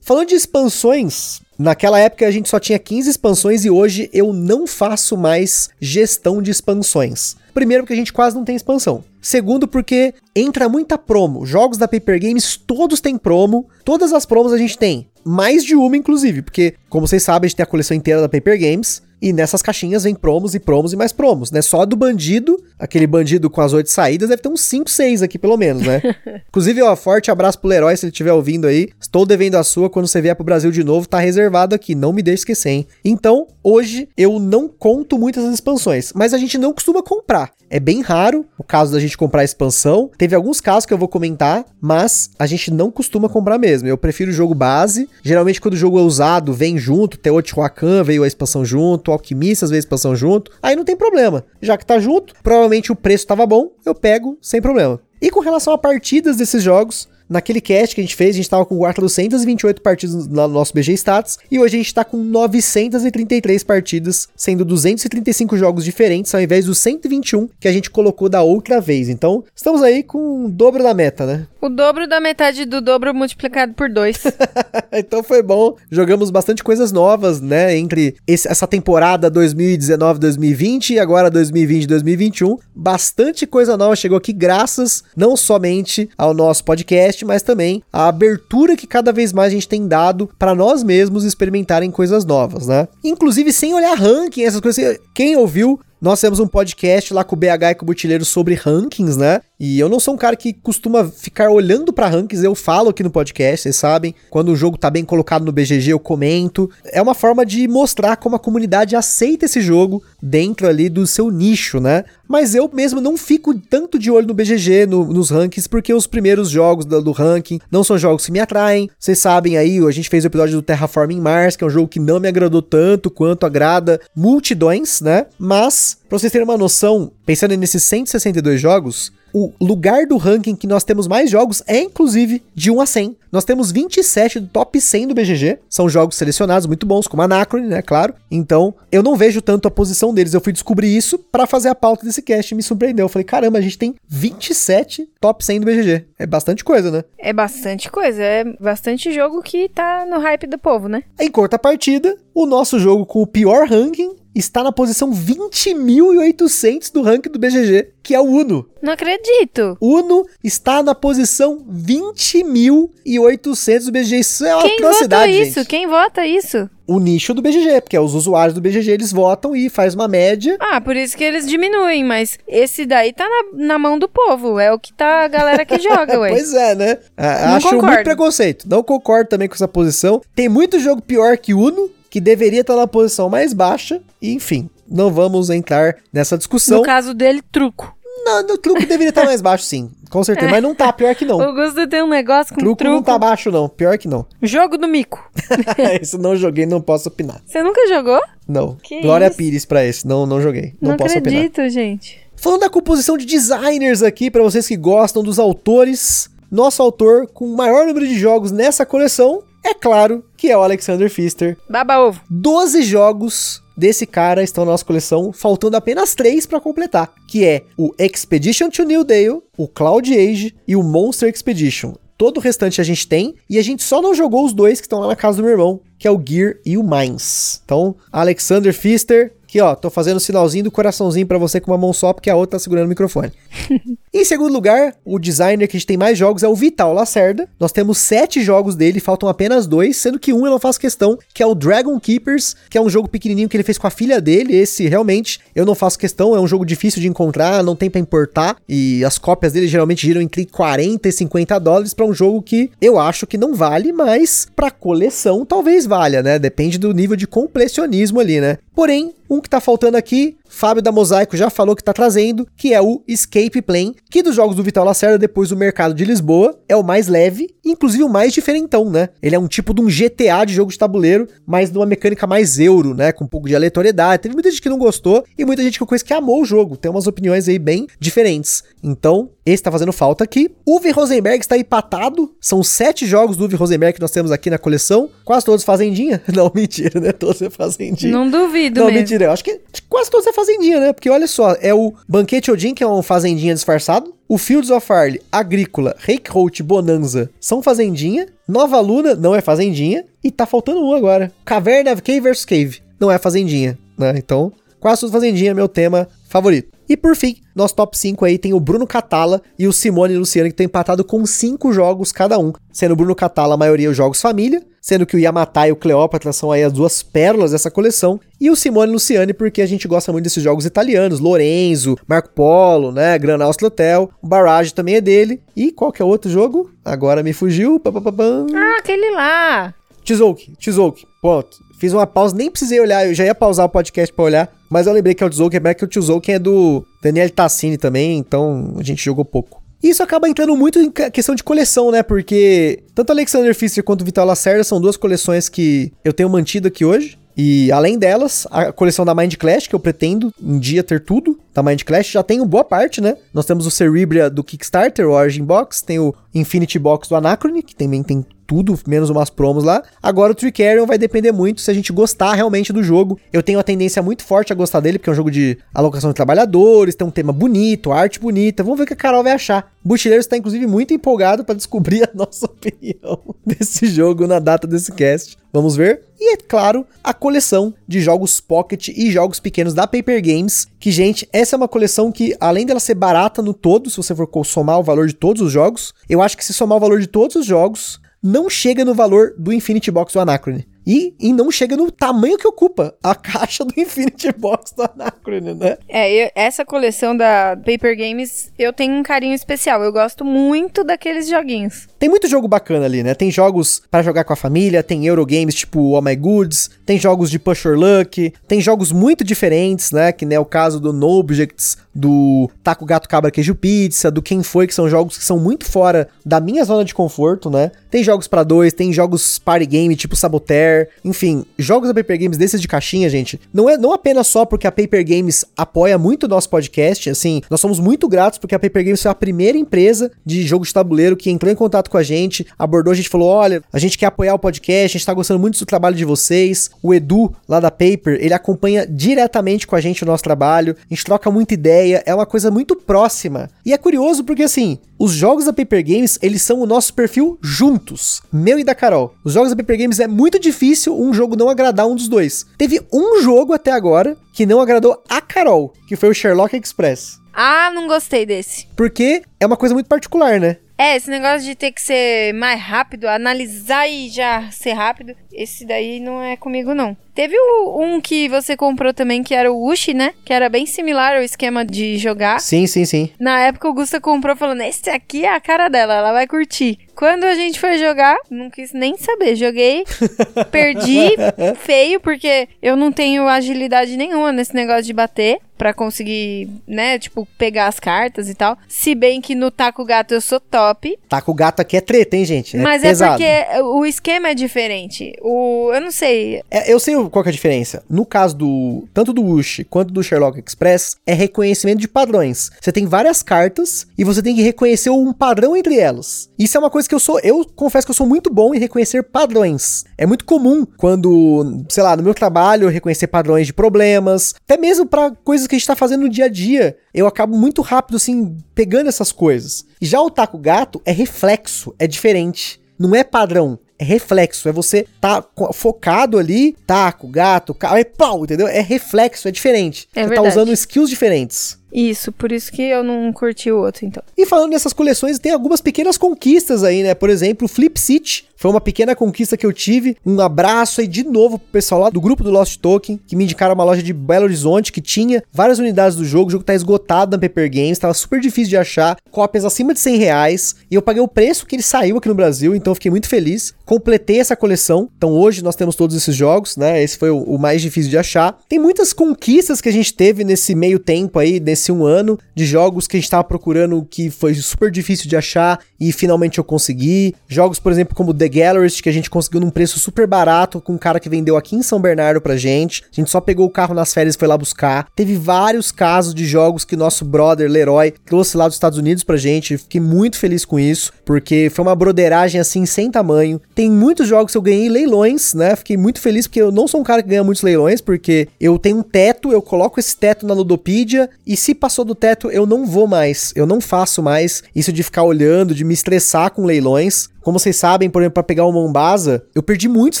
[0.00, 4.66] Falando de expansões, naquela época a gente só tinha 15 expansões e hoje eu não
[4.66, 7.36] faço mais gestão de expansões.
[7.52, 9.04] Primeiro, porque a gente quase não tem expansão.
[9.20, 11.44] Segundo, porque entra muita promo.
[11.44, 13.68] Jogos da Paper Games todos têm promo.
[13.84, 15.08] Todas as promos a gente tem.
[15.28, 16.40] Mais de uma, inclusive.
[16.40, 19.02] Porque, como vocês sabem, a gente tem a coleção inteira da Paper Games.
[19.20, 21.60] E nessas caixinhas vem promos e promos e mais promos, né?
[21.62, 25.38] Só do bandido, aquele bandido com as oito saídas, deve ter uns 5, 6 aqui
[25.38, 26.00] pelo menos, né?
[26.48, 28.88] Inclusive, ó, forte abraço pro Leroy se ele estiver ouvindo aí.
[29.00, 32.12] Estou devendo a sua quando você vier pro Brasil de novo, tá reservado aqui, não
[32.12, 32.86] me deixe esquecer, hein?
[33.04, 37.50] Então, hoje eu não conto muitas expansões, mas a gente não costuma comprar.
[37.70, 40.10] É bem raro o caso da gente comprar a expansão.
[40.16, 43.86] Teve alguns casos que eu vou comentar, mas a gente não costuma comprar mesmo.
[43.86, 45.08] Eu prefiro o jogo base.
[45.22, 47.18] Geralmente, quando o jogo é usado, vem junto.
[47.18, 50.50] Teotihuacan veio a expansão junto, Alquimistas veio a expansão junto.
[50.62, 51.44] Aí não tem problema.
[51.60, 55.00] Já que tá junto, provavelmente o preço tava bom, eu pego sem problema.
[55.20, 58.48] E com relação a partidas desses jogos, Naquele cast que a gente fez, a gente
[58.48, 63.62] tava com 428 partidas no nosso BG Stats e hoje a gente tá com 933
[63.62, 68.80] partidas, sendo 235 jogos diferentes ao invés dos 121 que a gente colocou da outra
[68.80, 69.10] vez.
[69.10, 71.46] Então, estamos aí com o dobro da meta, né?
[71.60, 74.22] O dobro da metade do dobro multiplicado por dois.
[74.92, 75.74] então foi bom.
[75.90, 77.76] Jogamos bastante coisas novas, né?
[77.76, 82.58] Entre esse- essa temporada 2019-2020 e agora 2020-2021.
[82.74, 88.76] Bastante coisa nova chegou aqui, graças não somente ao nosso podcast, mas também à abertura
[88.76, 92.86] que cada vez mais a gente tem dado para nós mesmos experimentarem coisas novas, né?
[93.02, 94.98] Inclusive sem olhar ranking, essas coisas.
[95.14, 98.54] Quem ouviu nós temos um podcast lá com o BH e com o Butileiro sobre
[98.54, 99.40] rankings, né?
[99.60, 103.02] E eu não sou um cara que costuma ficar olhando pra rankings, eu falo aqui
[103.02, 104.14] no podcast, vocês sabem.
[104.30, 106.70] Quando o jogo tá bem colocado no BGG, eu comento.
[106.86, 111.30] É uma forma de mostrar como a comunidade aceita esse jogo dentro ali do seu
[111.30, 112.04] nicho, né?
[112.28, 116.06] Mas eu mesmo não fico tanto de olho no BGG, no- nos rankings, porque os
[116.06, 118.88] primeiros jogos do, do ranking não são jogos que me atraem.
[118.98, 121.88] Vocês sabem aí, a gente fez o episódio do Terraforming Mars, que é um jogo
[121.88, 125.26] que não me agradou tanto quanto agrada multidões, né?
[125.38, 130.66] Mas, pra vocês terem uma noção, pensando nesses 162 jogos, o lugar do ranking que
[130.66, 133.16] nós temos mais jogos é inclusive de 1 a 100.
[133.30, 135.58] Nós temos 27 do top 100 do BGG.
[135.68, 138.14] São jogos selecionados muito bons, como Anacron, né, claro.
[138.30, 140.32] Então, eu não vejo tanto a posição deles.
[140.32, 143.04] Eu fui descobrir isso pra fazer a pauta desse cast e me surpreendeu.
[143.04, 146.06] Eu falei, caramba, a gente tem 27 top 100 do BGG.
[146.18, 147.04] É bastante coisa, né?
[147.18, 151.02] é bastante coisa, é bastante jogo que tá no hype do povo, né?
[151.20, 157.30] Em contrapartida, o nosso jogo com o pior ranking está na posição 20.800 do ranking
[157.30, 158.66] do BGG, que é o Uno.
[158.80, 159.76] Não acredito.
[159.80, 164.18] Uno está na posição 20.800 do BGG.
[164.20, 165.54] Isso é uma Quem atrocidade, isso?
[165.60, 165.66] gente.
[165.68, 166.70] Quem vota isso?
[166.86, 170.08] O nicho do BGG, porque é os usuários do BGG, eles votam e faz uma
[170.08, 170.56] média.
[170.58, 174.58] Ah, por isso que eles diminuem, mas esse daí tá na, na mão do povo.
[174.58, 176.30] É o que tá a galera que joga, ué.
[176.30, 176.98] Pois é, né?
[177.16, 177.86] Ah, Acho concordo.
[177.88, 178.66] muito preconceito.
[178.68, 180.22] Não concordo também com essa posição.
[180.34, 184.00] Tem muito jogo pior que Uno, que deveria estar na posição mais baixa.
[184.20, 186.78] E, enfim, não vamos entrar nessa discussão.
[186.78, 187.94] No caso dele, truco.
[188.24, 189.90] Não, no truco deveria estar mais baixo, sim.
[190.10, 190.50] Com certeza.
[190.52, 191.36] Mas não tá, pior que não.
[191.38, 192.94] O Gusto tem um negócio com Truco, truco.
[192.94, 193.68] não tá baixo, não.
[193.68, 194.26] Pior que não.
[194.42, 195.30] Jogo do mico.
[196.02, 197.40] esse não joguei, não posso opinar.
[197.46, 198.20] Você nunca jogou?
[198.46, 198.76] Não.
[198.82, 199.36] Que Glória isso?
[199.36, 200.06] Pires pra esse.
[200.06, 200.74] Não, não joguei.
[200.80, 201.44] Não, Não, posso opinar.
[201.44, 202.18] acredito, gente.
[202.36, 207.46] Falando da composição de designers aqui, pra vocês que gostam dos autores, nosso autor com
[207.46, 211.56] o maior número de jogos nessa coleção, é claro que é o Alexander Pfister.
[211.68, 212.20] Baba ovo.
[212.30, 217.62] 12 jogos desse cara estão na nossa coleção, faltando apenas 3 pra completar, que é
[217.76, 221.94] o Expedition to New Dale, o Cloud Age e o Monster Expedition.
[222.16, 224.86] Todo o restante a gente tem, e a gente só não jogou os dois que
[224.86, 227.60] estão lá na casa do meu irmão, que é o Gear e o Mines.
[227.64, 231.78] Então, Alexander Pfister, que ó, tô fazendo o sinalzinho do coraçãozinho pra você com uma
[231.78, 233.32] mão só, porque a outra tá segurando o microfone.
[234.12, 237.48] em segundo lugar, o designer que a gente tem mais jogos é o Vital Lacerda.
[237.58, 241.18] Nós temos sete jogos dele, faltam apenas dois, sendo que um eu não faço questão,
[241.32, 243.90] que é o Dragon Keepers, que é um jogo pequenininho que ele fez com a
[243.90, 244.54] filha dele.
[244.54, 248.00] Esse realmente eu não faço questão, é um jogo difícil de encontrar, não tem pra
[248.00, 252.42] importar e as cópias dele geralmente giram entre 40 e 50 dólares pra um jogo
[252.42, 256.38] que eu acho que não vale, mas pra coleção talvez valha, né?
[256.38, 258.58] Depende do nível de completionismo ali, né?
[258.78, 262.72] Porém, um que tá faltando aqui Fábio da Mosaico já falou que tá trazendo, que
[262.74, 266.58] é o Escape Plane, que dos jogos do Vital Lacerda, depois do mercado de Lisboa,
[266.68, 269.10] é o mais leve, inclusive o mais diferentão, né?
[269.22, 272.26] Ele é um tipo de um GTA de jogo de tabuleiro, mas de uma mecânica
[272.26, 273.12] mais euro, né?
[273.12, 274.22] Com um pouco de aleatoriedade.
[274.22, 276.44] Teve muita gente que não gostou e muita gente que eu conheço que amou o
[276.44, 276.76] jogo.
[276.76, 278.62] Tem umas opiniões aí bem diferentes.
[278.82, 280.50] Então, esse tá fazendo falta aqui.
[280.66, 282.34] Uwe Rosenberg está empatado.
[282.40, 285.08] São sete jogos do Uwe Rosenberg que nós temos aqui na coleção.
[285.24, 286.22] Quase todos fazendinha.
[286.34, 287.12] Não, mentira, né?
[287.12, 288.12] Todos é fazendinha.
[288.12, 289.00] Não duvido Não, mesmo.
[289.00, 289.24] mentira.
[289.26, 290.92] Eu acho que quase todos é fazendinha, né?
[290.92, 294.14] Porque olha só, é o Banquete Odin, que é um fazendinha disfarçado.
[294.28, 298.26] O Fields of Arle, Agrícola, Reikholt, Bonanza são fazendinha.
[298.46, 300.04] Nova Luna não é fazendinha.
[300.22, 301.32] E tá faltando um agora.
[301.44, 304.14] Caverna Cave vs Cave não é fazendinha, né?
[304.16, 306.77] Então, quase tudo fazendinha é meu tema favorito.
[306.88, 310.48] E por fim, nosso top 5 aí tem o Bruno Catala e o Simone Luciano,
[310.48, 312.52] que estão empatados com 5 jogos cada um.
[312.72, 315.76] Sendo o Bruno Catala a maioria os jogos família, sendo que o Yamatai e o
[315.76, 319.86] Cleópatra são aí as duas pérolas dessa coleção, e o Simone Luciane porque a gente
[319.86, 324.94] gosta muito desses jogos italianos, Lorenzo, Marco Polo, né, Gran Austria Hotel, o Barrage também
[324.94, 326.70] é dele, e qual que é o outro jogo?
[326.84, 328.46] Agora me fugiu, papapam.
[328.54, 329.74] Ah, aquele lá.
[330.14, 331.58] Tzolk'in, Tzolk'in, ponto.
[331.78, 334.86] Fiz uma pausa, nem precisei olhar, eu já ia pausar o podcast pra olhar, mas
[334.86, 338.18] eu lembrei que é o Tzolk'in, é que o Tzolk'in é do Daniel Tassini também,
[338.18, 339.62] então a gente jogou pouco.
[339.82, 342.02] Isso acaba entrando muito em questão de coleção, né?
[342.02, 346.84] Porque tanto Alexander Pfister quanto Vital Lacerda são duas coleções que eu tenho mantido aqui
[346.84, 347.17] hoje.
[347.40, 351.38] E além delas, a coleção da Mind Clash, que eu pretendo um dia ter tudo
[351.54, 353.16] da Mind Clash, já tenho boa parte, né?
[353.32, 357.62] Nós temos o Cerebria do Kickstarter, o Origin Box, tem o Infinity Box do Anachrony,
[357.62, 359.84] que também tem tudo, menos umas promos lá.
[360.02, 363.20] Agora o Tricarion vai depender muito se a gente gostar realmente do jogo.
[363.32, 366.10] Eu tenho a tendência muito forte a gostar dele, porque é um jogo de alocação
[366.10, 368.64] de trabalhadores, tem um tema bonito, arte bonita.
[368.64, 369.70] Vamos ver o que a Carol vai achar.
[369.84, 374.66] O Buchileiro está inclusive muito empolgado para descobrir a nossa opinião desse jogo na data
[374.66, 375.37] desse cast.
[375.52, 376.02] Vamos ver.
[376.20, 380.90] E é claro, a coleção de jogos Pocket e jogos pequenos da Paper Games, que
[380.90, 384.28] gente, essa é uma coleção que além dela ser barata no todo, se você for
[384.44, 387.06] somar o valor de todos os jogos, eu acho que se somar o valor de
[387.06, 390.66] todos os jogos, não chega no valor do Infinity Box do Anachrony.
[390.90, 395.52] E, e não chega no tamanho que ocupa a caixa do Infinity Box do Anachrony,
[395.54, 395.76] né?
[395.86, 399.82] É, eu- essa coleção da Paper Games, eu tenho um carinho especial.
[399.84, 401.86] Eu gosto muito daqueles joguinhos.
[401.98, 403.14] Tem muito jogo bacana ali, né?
[403.14, 407.30] Tem jogos pra jogar com a família, tem Eurogames tipo Oh My Goods, tem jogos
[407.30, 410.10] de Push Your Luck, tem jogos muito diferentes, né?
[410.10, 414.42] Que é o caso do No Objects, do Taco Gato Cabra Queijo Pizza, do Quem
[414.42, 417.72] Foi, que são jogos que são muito fora da minha zona de conforto, né?
[417.90, 422.36] Tem jogos pra dois, tem jogos party game tipo Saboteur, enfim, jogos da Paper Games
[422.36, 426.24] desses de caixinha, gente, não é não apenas só porque a Paper Games apoia muito
[426.24, 429.56] o nosso podcast, assim, nós somos muito gratos porque a Paper Games foi a primeira
[429.56, 433.08] empresa de jogo de tabuleiro que entrou em contato com a gente, abordou a gente,
[433.08, 435.96] falou, olha, a gente quer apoiar o podcast, a gente tá gostando muito do trabalho
[435.96, 440.22] de vocês, o Edu, lá da Paper, ele acompanha diretamente com a gente o nosso
[440.22, 444.42] trabalho, a gente troca muita ideia, é uma coisa muito próxima, e é curioso porque,
[444.42, 448.74] assim, os jogos da Paper Games, eles são o nosso perfil juntos, meu e da
[448.74, 449.14] Carol.
[449.24, 452.46] Os jogos da Paper Games é muito difícil um jogo não agradar um dos dois.
[452.56, 457.18] Teve um jogo até agora que não agradou a Carol, que foi o Sherlock Express.
[457.32, 458.66] Ah, não gostei desse.
[458.74, 460.56] Porque é uma coisa muito particular, né?
[460.76, 465.66] É, esse negócio de ter que ser mais rápido, analisar e já ser rápido, esse
[465.66, 466.96] daí não é comigo, não.
[467.18, 470.14] Teve o- um que você comprou também, que era o Ushi, né?
[470.24, 472.38] Que era bem similar ao esquema de jogar.
[472.40, 473.10] Sim, sim, sim.
[473.18, 476.78] Na época o Gusta comprou falando, esse aqui é a cara dela, ela vai curtir.
[476.94, 479.34] Quando a gente foi jogar, não quis nem saber.
[479.34, 479.84] Joguei,
[480.50, 481.10] perdi,
[481.56, 487.26] feio, porque eu não tenho agilidade nenhuma nesse negócio de bater pra conseguir, né, tipo,
[487.36, 488.56] pegar as cartas e tal.
[488.68, 491.80] Se bem que no Taco Gato eu sou top, Tá com o gato aqui é
[491.80, 492.56] treta, hein, gente?
[492.56, 493.20] É mas pesado.
[493.22, 495.12] é porque o esquema é diferente.
[495.20, 496.42] O, eu não sei.
[496.50, 497.82] É, eu sei qual que é a diferença.
[497.88, 502.50] No caso do tanto do Ush quanto do Sherlock Express, é reconhecimento de padrões.
[502.60, 506.28] Você tem várias cartas e você tem que reconhecer um padrão entre elas.
[506.38, 508.58] Isso é uma coisa que eu sou, eu confesso que eu sou muito bom em
[508.58, 509.84] reconhecer padrões.
[509.96, 514.56] É muito comum quando, sei lá, no meu trabalho eu reconhecer padrões de problemas, até
[514.56, 516.76] mesmo pra coisas que a gente tá fazendo no dia a dia.
[516.94, 519.64] Eu acabo muito rápido assim pegando essas coisas.
[519.80, 522.60] Já o taco gato é reflexo, é diferente.
[522.78, 524.48] Não é padrão, reflexo.
[524.48, 527.78] É você tá focado ali, taco, gato, ca...
[527.78, 528.48] é pau, entendeu?
[528.48, 529.88] É reflexo, é diferente.
[529.94, 530.28] É você verdade.
[530.28, 531.58] tá usando skills diferentes.
[531.72, 534.02] Isso, por isso que eu não curti o outro, então.
[534.16, 536.94] E falando nessas coleções, tem algumas pequenas conquistas aí, né?
[536.94, 539.96] Por exemplo, o Flip City Foi uma pequena conquista que eu tive.
[540.06, 543.24] Um abraço aí de novo pro pessoal lá do grupo do Lost Token, que me
[543.24, 546.28] indicaram uma loja de Belo Horizonte que tinha várias unidades do jogo.
[546.28, 548.96] O jogo tá esgotado na Paper Games, tava super difícil de achar.
[549.10, 550.54] Cópias acima de 100 reais.
[550.70, 553.52] E eu paguei o preço que ele saiu aqui no Brasil, então fiquei muito feliz.
[553.66, 554.88] Completei essa coleção.
[554.96, 556.80] Então hoje nós temos todos esses jogos, né?
[556.80, 558.38] Esse foi o, o mais difícil de achar.
[558.48, 562.46] Tem muitas conquistas que a gente teve nesse meio tempo aí, nesse um ano, de
[562.46, 566.44] jogos que a gente tava procurando que foi super difícil de achar e finalmente eu
[566.44, 567.14] consegui.
[567.26, 570.74] Jogos, por exemplo, como The Gallerist, que a gente conseguiu num preço super barato com
[570.74, 572.82] um cara que vendeu aqui em São Bernardo pra gente.
[572.92, 574.88] A gente só pegou o carro nas férias e foi lá buscar.
[574.94, 579.16] Teve vários casos de jogos que nosso brother Leroy trouxe lá dos Estados Unidos pra
[579.16, 579.58] gente.
[579.58, 583.40] Fiquei muito feliz com isso, porque foi uma broderagem assim sem tamanho.
[583.54, 585.54] Tem muitos jogos que eu ganhei leilões, né?
[585.56, 588.58] Fiquei muito feliz porque eu não sou um cara que ganha muitos leilões, porque eu
[588.58, 592.46] tenho um teto, eu coloco esse teto na Ludopedia e se passou do teto eu
[592.46, 596.44] não vou mais, eu não faço mais isso de ficar olhando, de me estressar com
[596.44, 597.08] leilões.
[597.28, 600.00] Como vocês sabem, por exemplo, para pegar o Mombasa, eu perdi muitos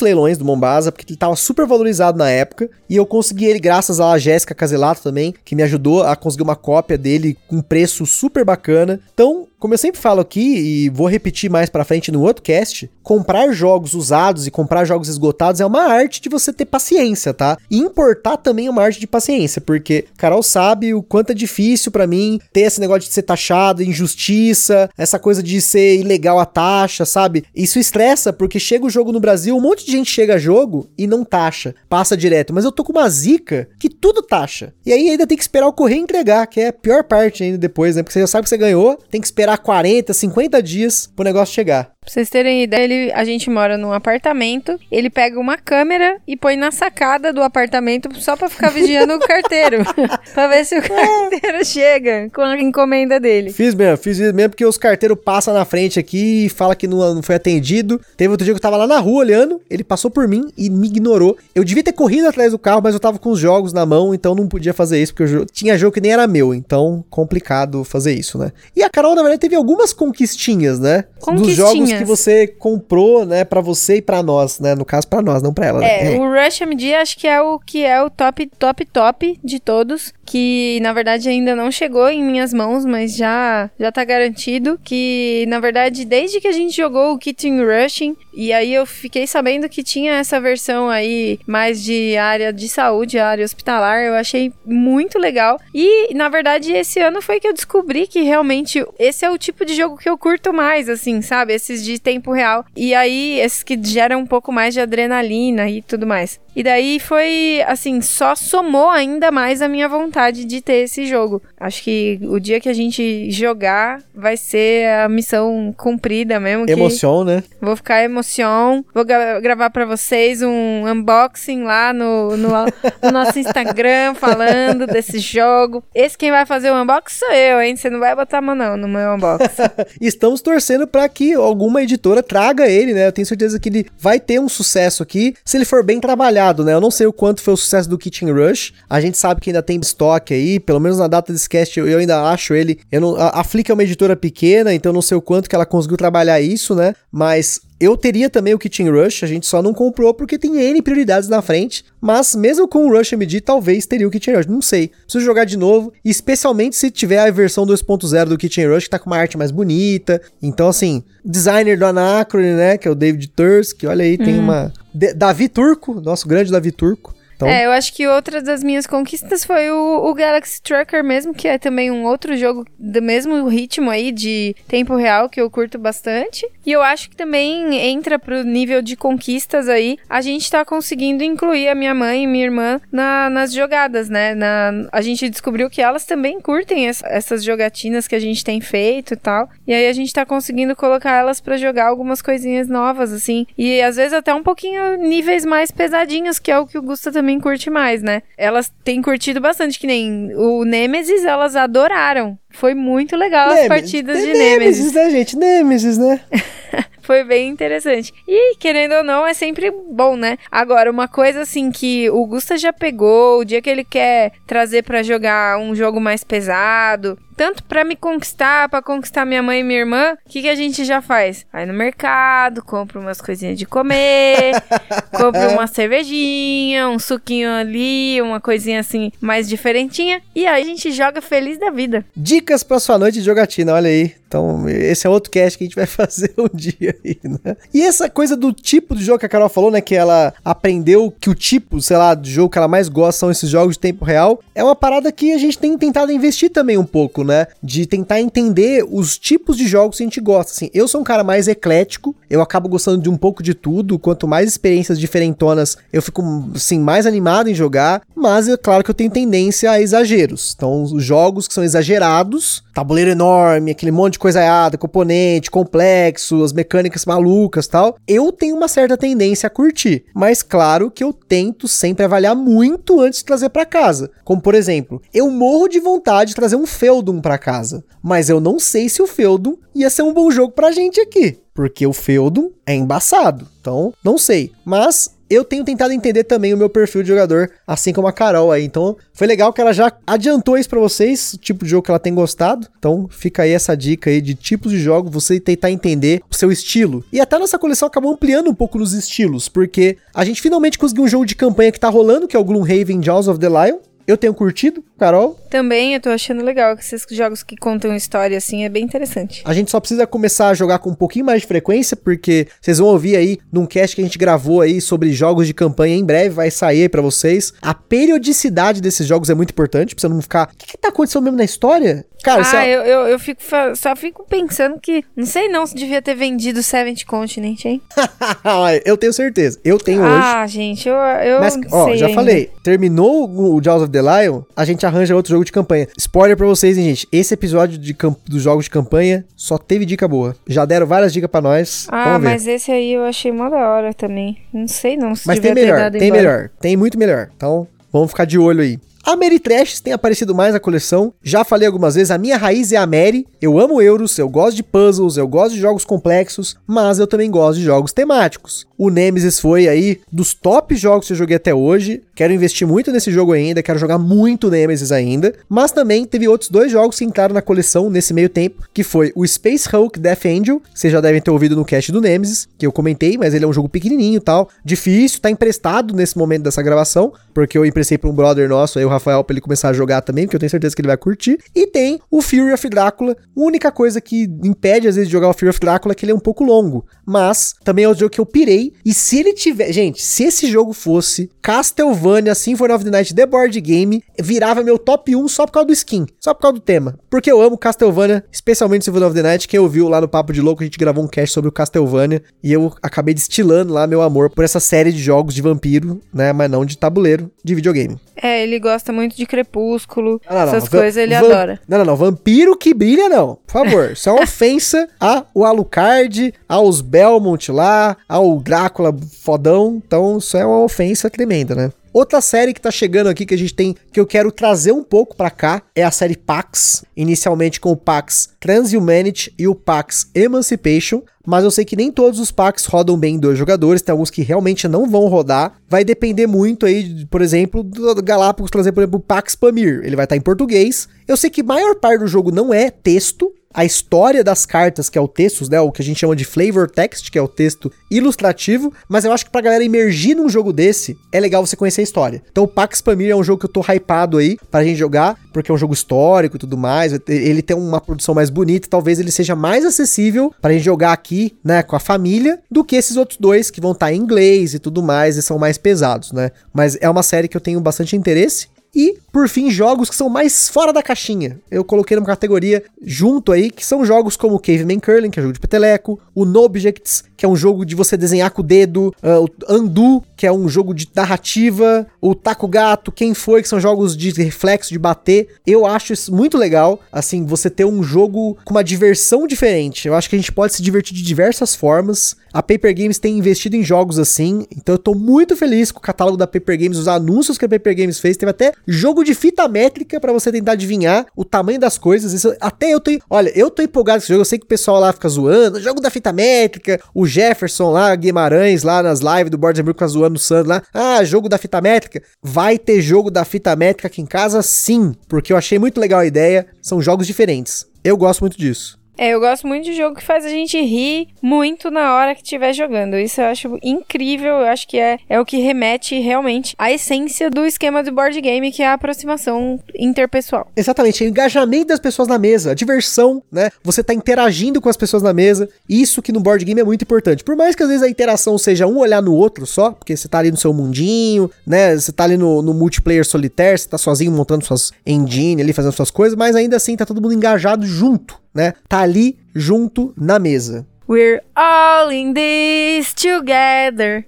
[0.00, 4.00] leilões do Mombasa, porque ele tava super valorizado na época, e eu consegui ele graças
[4.00, 8.46] à Jéssica Caselato também, que me ajudou a conseguir uma cópia dele com preço super
[8.46, 8.98] bacana.
[9.12, 12.90] Então, como eu sempre falo aqui, e vou repetir mais pra frente no outro cast,
[13.02, 17.58] comprar jogos usados e comprar jogos esgotados é uma arte de você ter paciência, tá?
[17.70, 21.90] E importar também é uma arte de paciência, porque Carol sabe o quanto é difícil
[21.90, 26.46] para mim ter esse negócio de ser taxado, injustiça, essa coisa de ser ilegal a
[26.46, 27.17] taxa, sabe?
[27.54, 30.88] Isso estressa, porque chega o jogo no Brasil, um monte de gente chega a jogo
[30.96, 32.52] e não taxa, passa direto.
[32.54, 34.72] Mas eu tô com uma zica que tudo taxa.
[34.84, 37.58] E aí ainda tem que esperar o correio entregar, que é a pior parte ainda
[37.58, 38.02] depois, né?
[38.02, 41.54] Porque você já sabe que você ganhou, tem que esperar 40, 50 dias pro negócio
[41.54, 41.92] chegar.
[42.08, 46.38] Pra vocês terem ideia, ele, a gente mora num apartamento, ele pega uma câmera e
[46.38, 49.84] põe na sacada do apartamento só pra ficar vigiando o carteiro.
[50.32, 53.52] pra ver se o carteiro chega com a encomenda dele.
[53.52, 56.88] Fiz mesmo, fiz isso mesmo porque os carteiros passam na frente aqui e fala que
[56.88, 58.00] não, não foi atendido.
[58.16, 60.70] Teve outro dia que eu tava lá na rua olhando, ele passou por mim e
[60.70, 61.36] me ignorou.
[61.54, 64.14] Eu devia ter corrido atrás do carro, mas eu tava com os jogos na mão,
[64.14, 67.84] então não podia fazer isso, porque eu tinha jogo que nem era meu, então complicado
[67.84, 68.50] fazer isso, né?
[68.74, 71.04] E a Carol, na verdade, teve algumas conquistinhas, né?
[71.36, 74.74] Dos jogos que você comprou, né, para você e para nós, né?
[74.74, 75.84] No caso para nós, não para ela.
[75.84, 76.18] É, né?
[76.18, 80.12] o Rush MD acho que é o que é o top, top, top de todos,
[80.24, 85.44] que na verdade ainda não chegou em minhas mãos, mas já já tá garantido que
[85.48, 89.68] na verdade desde que a gente jogou o Kitten Rushing e aí eu fiquei sabendo
[89.68, 95.18] que tinha essa versão aí mais de área de saúde, área hospitalar, eu achei muito
[95.18, 95.58] legal.
[95.74, 99.64] E na verdade esse ano foi que eu descobri que realmente esse é o tipo
[99.64, 101.54] de jogo que eu curto mais, assim, sabe?
[101.54, 102.64] Esses de tempo real.
[102.76, 106.40] E aí, esses que geram um pouco mais de adrenalina e tudo mais.
[106.58, 111.40] E daí foi, assim, só somou ainda mais a minha vontade de ter esse jogo.
[111.56, 116.68] Acho que o dia que a gente jogar vai ser a missão cumprida mesmo.
[116.68, 117.44] Emoção, né?
[117.60, 118.84] Vou ficar emoção.
[118.92, 125.20] Vou gra gravar para vocês um unboxing lá no, no, no nosso Instagram falando desse
[125.20, 125.84] jogo.
[125.94, 127.76] Esse quem vai fazer o unboxing sou eu, hein?
[127.76, 129.62] Você não vai botar a mão não no meu unboxing.
[130.00, 131.36] Estamos torcendo para que
[131.68, 133.06] alguma editora traga ele, né?
[133.06, 136.48] Eu tenho certeza que ele vai ter um sucesso aqui, se ele for bem trabalhado
[136.64, 136.72] né?
[136.72, 138.72] Eu não sei o quanto foi o sucesso do Kitchen Rush.
[138.88, 141.98] A gente sabe que ainda tem estoque aí, pelo menos na data desse cast eu,
[141.98, 142.80] ainda acho ele.
[142.90, 145.48] Eu não, a, a Flick é uma editora pequena, então eu não sei o quanto
[145.48, 146.94] que ela conseguiu trabalhar isso, né?
[147.10, 150.82] Mas eu teria também o Kitchen Rush, a gente só não comprou porque tem N
[150.82, 151.84] prioridades na frente.
[152.00, 154.46] Mas mesmo com o Rush MD, talvez teria o Kitchen Rush.
[154.46, 154.88] Não sei.
[155.04, 155.92] Preciso jogar de novo.
[156.04, 159.50] Especialmente se tiver a versão 2.0 do Kitchen Rush, que tá com uma arte mais
[159.50, 160.20] bonita.
[160.42, 162.78] Então, assim, designer do Anacron, né?
[162.78, 163.86] Que é o David Tursky.
[163.86, 164.72] Olha aí, tem uma.
[164.92, 167.14] D Davi Turco, nosso grande Davi Turco.
[167.38, 167.46] Então...
[167.46, 171.46] É, eu acho que outra das minhas conquistas foi o, o, Galaxy Tracker mesmo, que
[171.46, 175.78] é também um outro jogo do mesmo ritmo aí de tempo real que eu curto
[175.78, 176.44] bastante.
[176.66, 181.22] E eu acho que também entra pro nível de conquistas aí, a gente tá conseguindo
[181.22, 184.34] incluir a minha mãe e minha irmã na, nas jogadas, né?
[184.34, 188.60] Na, a gente descobriu que elas também curtem essa, essas jogatinas que a gente tem
[188.60, 189.48] feito e tal.
[189.64, 193.46] E aí a gente tá conseguindo colocar elas para jogar algumas coisinhas novas, assim.
[193.56, 197.12] E às vezes até um pouquinho níveis mais pesadinhos, que é o que o Gusta
[197.12, 198.22] também também curte mais, né?
[198.38, 202.38] Elas têm curtido bastante, que nem o Nemesis, elas adoraram.
[202.48, 204.48] Foi muito legal Nemesis, as partidas de Nemesis.
[204.48, 205.36] Nemesis, né, gente?
[205.36, 206.20] Nemesis, né?
[207.02, 208.12] Foi bem interessante.
[208.26, 210.36] E, querendo ou não, é sempre bom, né?
[210.50, 214.82] Agora, uma coisa assim que o Gusta já pegou, o dia que ele quer trazer
[214.82, 219.62] para jogar um jogo mais pesado, tanto para me conquistar, para conquistar minha mãe e
[219.62, 221.46] minha irmã, o que, que a gente já faz?
[221.52, 224.60] Vai no mercado, compra umas coisinhas de comer,
[225.16, 230.90] compra uma cervejinha, um suquinho ali, uma coisinha assim mais diferentinha, e aí a gente
[230.90, 232.04] joga feliz da vida.
[232.16, 234.18] Dicas pra sua noite de jogatina, olha aí.
[234.28, 237.56] Então, esse é outro cast que a gente vai fazer um dia aí, né?
[237.72, 239.80] E essa coisa do tipo de jogo que a Carol falou, né?
[239.80, 243.30] Que ela aprendeu que o tipo, sei lá, de jogo que ela mais gosta são
[243.30, 244.40] esses jogos de tempo real.
[244.54, 247.46] É uma parada que a gente tem tentado investir também um pouco, né?
[247.62, 250.52] De tentar entender os tipos de jogos que a gente gosta.
[250.52, 253.98] Assim, eu sou um cara mais eclético, eu acabo gostando de um pouco de tudo.
[253.98, 258.02] Quanto mais experiências diferentonas, eu fico, assim, mais animado em jogar.
[258.14, 260.54] Mas é claro que eu tenho tendência a exageros.
[260.56, 266.44] Então, os jogos que são exagerados, tabuleiro enorme, aquele monte de coisa errada, componente, complexo,
[266.44, 270.04] as mecânicas malucas tal, eu tenho uma certa tendência a curtir.
[270.14, 274.12] Mas claro que eu tento sempre avaliar muito antes de trazer para casa.
[274.22, 278.40] Como por exemplo, eu morro de vontade de trazer um Feudum para casa, mas eu
[278.40, 281.92] não sei se o Feudum ia ser um bom jogo pra gente aqui, porque o
[281.92, 283.48] Feudum é embaçado.
[283.60, 284.52] Então, não sei.
[284.64, 288.50] Mas eu tenho tentado entender também o meu perfil de jogador, assim como a Carol
[288.50, 288.64] aí.
[288.64, 291.90] Então, foi legal que ela já adiantou isso para vocês, o tipo de jogo que
[291.90, 292.66] ela tem gostado.
[292.78, 296.50] Então, fica aí essa dica aí de tipos de jogo, você tentar entender o seu
[296.50, 297.04] estilo.
[297.12, 301.04] E até nossa coleção acabou ampliando um pouco nos estilos, porque a gente finalmente conseguiu
[301.04, 303.78] um jogo de campanha que tá rolando, que é o Gloomhaven Jaws of the Lion.
[304.06, 305.38] Eu tenho curtido, Carol.
[305.48, 309.42] Também, eu tô achando legal que esses jogos que contam história assim é bem interessante.
[309.44, 312.78] A gente só precisa começar a jogar com um pouquinho mais de frequência, porque vocês
[312.78, 316.04] vão ouvir aí num cast que a gente gravou aí sobre jogos de campanha em
[316.04, 317.52] breve, vai sair aí pra vocês.
[317.62, 320.50] A periodicidade desses jogos é muito importante, pra você não ficar.
[320.52, 322.04] O que, que tá acontecendo mesmo na história?
[322.22, 322.74] Cara, ah, é...
[322.74, 323.40] eu, eu, eu fico,
[323.76, 325.04] só fico pensando que.
[325.16, 327.80] Não sei não se devia ter vendido Seventh Continent, hein?
[328.84, 329.58] eu tenho certeza.
[329.64, 330.26] Eu tenho ah, hoje.
[330.26, 332.14] Ah, gente, eu, eu Mas, ó, já ainda.
[332.14, 332.50] falei.
[332.62, 335.88] Terminou o Jaws of the Lion, a gente arranja outro jogo de campanha.
[335.96, 337.08] Spoiler pra vocês, hein, gente.
[337.12, 340.34] Esse episódio de dos jogos de campanha só teve dica boa.
[340.46, 341.86] Já deram várias dicas pra nós.
[341.90, 344.38] Ah, mas esse aí eu achei mó da hora também.
[344.52, 346.22] Não sei não se Mas tem melhor, tem embora.
[346.22, 346.50] melhor.
[346.60, 347.28] Tem muito melhor.
[347.36, 348.78] Então, vamos ficar de olho aí.
[349.04, 351.14] A Mary Trash tem aparecido mais na coleção.
[351.22, 353.26] Já falei algumas vezes, a minha raiz é a Mary.
[353.40, 357.30] Eu amo euros, eu gosto de puzzles, eu gosto de jogos complexos, mas eu também
[357.30, 358.67] gosto de jogos temáticos.
[358.78, 362.00] O Nemesis foi aí dos top jogos que eu joguei até hoje.
[362.14, 365.34] Quero investir muito nesse jogo ainda, quero jogar muito Nemesis ainda.
[365.48, 369.12] Mas também teve outros dois jogos que entraram na coleção nesse meio tempo, que foi
[369.16, 372.64] o Space Hulk Death Angel, vocês já devem ter ouvido no cast do Nemesis, que
[372.64, 376.62] eu comentei, mas ele é um jogo pequenininho tal, difícil, tá emprestado nesse momento dessa
[376.62, 379.72] gravação, porque eu emprestei para um brother nosso, aí o Rafael, pra ele começar a
[379.72, 381.38] jogar também, porque eu tenho certeza que ele vai curtir.
[381.54, 383.16] E tem o Fury of Drácula.
[383.34, 386.12] Única coisa que impede, às vezes, de jogar o Fury of Drácula é que ele
[386.12, 386.84] é um pouco longo.
[387.06, 388.67] Mas também é o jogo que eu pirei.
[388.84, 389.72] E se ele tiver.
[389.72, 394.78] Gente, se esse jogo fosse Castlevania Symphony of the Night The Board Game, virava meu
[394.78, 396.06] top 1 só por causa do skin.
[396.20, 396.98] Só por causa do tema.
[397.10, 399.48] Porque eu amo Castlevania, especialmente Symphony of the Night.
[399.48, 402.22] Quem ouviu lá no Papo de Louco, a gente gravou um cast sobre o Castlevania.
[402.42, 406.32] E eu acabei destilando lá meu amor por essa série de jogos de vampiro, né?
[406.32, 407.98] Mas não de tabuleiro, de videogame.
[408.20, 410.70] É, ele gosta muito de Crepúsculo, não, não, essas não.
[410.70, 411.60] coisas ele adora.
[411.68, 411.96] Não, não, não.
[411.96, 413.38] Vampiro que brilha, não.
[413.46, 413.92] Por favor.
[413.92, 419.80] Isso é uma ofensa ao Alucard, aos Belmont lá, ao Drácula fodão.
[419.86, 421.70] Então, isso é uma ofensa tremenda, né?
[421.92, 424.82] Outra série que tá chegando aqui que a gente tem, que eu quero trazer um
[424.82, 430.10] pouco para cá, é a série Pax, inicialmente com o Pax Transhumanity e o Pax
[430.14, 433.92] Emancipation, mas eu sei que nem todos os packs rodam bem em dois jogadores, tem
[433.92, 435.58] alguns que realmente não vão rodar.
[435.68, 439.82] Vai depender muito aí, por exemplo, do Galápagos trazer, por exemplo, o Pax Pamir.
[439.84, 440.88] Ele vai estar tá em português.
[441.06, 444.90] Eu sei que a maior parte do jogo não é texto, a história das cartas,
[444.90, 447.22] que é o texto, né, o que a gente chama de flavor text, que é
[447.22, 451.44] o texto ilustrativo, mas eu acho que pra galera emergir num jogo desse, é legal
[451.44, 452.22] você conhecer a história.
[452.30, 455.18] Então o Pax Pamir é um jogo que eu tô hypado aí pra gente jogar,
[455.32, 458.98] porque é um jogo histórico e tudo mais, ele tem uma produção mais bonita, talvez
[458.98, 462.96] ele seja mais acessível pra gente jogar aqui, né, com a família, do que esses
[462.96, 466.12] outros dois que vão estar tá em inglês e tudo mais e são mais pesados,
[466.12, 466.30] né?
[466.52, 470.08] Mas é uma série que eu tenho bastante interesse e, por fim, jogos que são
[470.08, 471.38] mais fora da caixinha.
[471.50, 475.34] Eu coloquei numa categoria junto aí, que são jogos como Caveman Curling, que é jogo
[475.34, 479.24] de peteleco, o Nobjects, que é um jogo de você desenhar com o dedo, uh,
[479.24, 483.58] o Andu, que é um jogo de narrativa, o Taco Gato, Quem Foi, que são
[483.58, 485.26] jogos de reflexo, de bater.
[485.44, 489.88] Eu acho isso muito legal, assim, você ter um jogo com uma diversão diferente.
[489.88, 492.16] Eu acho que a gente pode se divertir de diversas formas.
[492.32, 495.82] A Paper Games tem investido em jogos assim, então eu tô muito feliz com o
[495.82, 498.16] catálogo da Paper Games, os anúncios que a Paper Games fez.
[498.16, 502.12] Teve até jogo de fita métrica para você tentar adivinhar o tamanho das coisas.
[502.12, 504.48] Isso, até eu tô, olha, eu tô empolgado com esse jogo, eu sei que o
[504.48, 509.30] pessoal lá fica zoando, jogo da fita métrica, o Jefferson lá, Guimarães lá nas lives
[509.30, 510.62] do Board fica zoando o Sandro lá.
[510.72, 512.02] Ah, jogo da fita métrica.
[512.22, 516.00] Vai ter jogo da fita métrica aqui em casa sim, porque eu achei muito legal
[516.00, 517.66] a ideia, são jogos diferentes.
[517.82, 518.77] Eu gosto muito disso.
[518.98, 522.22] É, eu gosto muito de jogo que faz a gente rir muito na hora que
[522.22, 522.98] estiver jogando.
[522.98, 524.40] Isso eu acho incrível.
[524.40, 528.20] Eu acho que é, é o que remete realmente à essência do esquema do board
[528.20, 530.50] game, que é a aproximação interpessoal.
[530.56, 533.50] Exatamente, é o engajamento das pessoas na mesa, a diversão, né?
[533.62, 535.48] Você tá interagindo com as pessoas na mesa.
[535.68, 537.22] Isso que no board game é muito importante.
[537.22, 540.08] Por mais que às vezes a interação seja um olhar no outro só, porque você
[540.08, 541.76] tá ali no seu mundinho, né?
[541.76, 545.72] Você tá ali no, no multiplayer solitário, você tá sozinho montando suas engine ali, fazendo
[545.72, 548.52] suas coisas, mas ainda assim tá todo mundo engajado junto né?
[548.68, 550.66] Tá ali junto na mesa.
[550.88, 554.06] We're all in this together.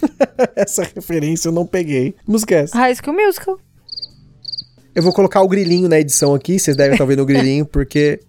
[0.56, 2.14] essa referência eu não peguei.
[2.26, 2.76] Música é essa?
[2.78, 3.58] High School Musical.
[4.94, 8.20] Eu vou colocar o grilinho na edição aqui, vocês devem estar vendo o grilinho, porque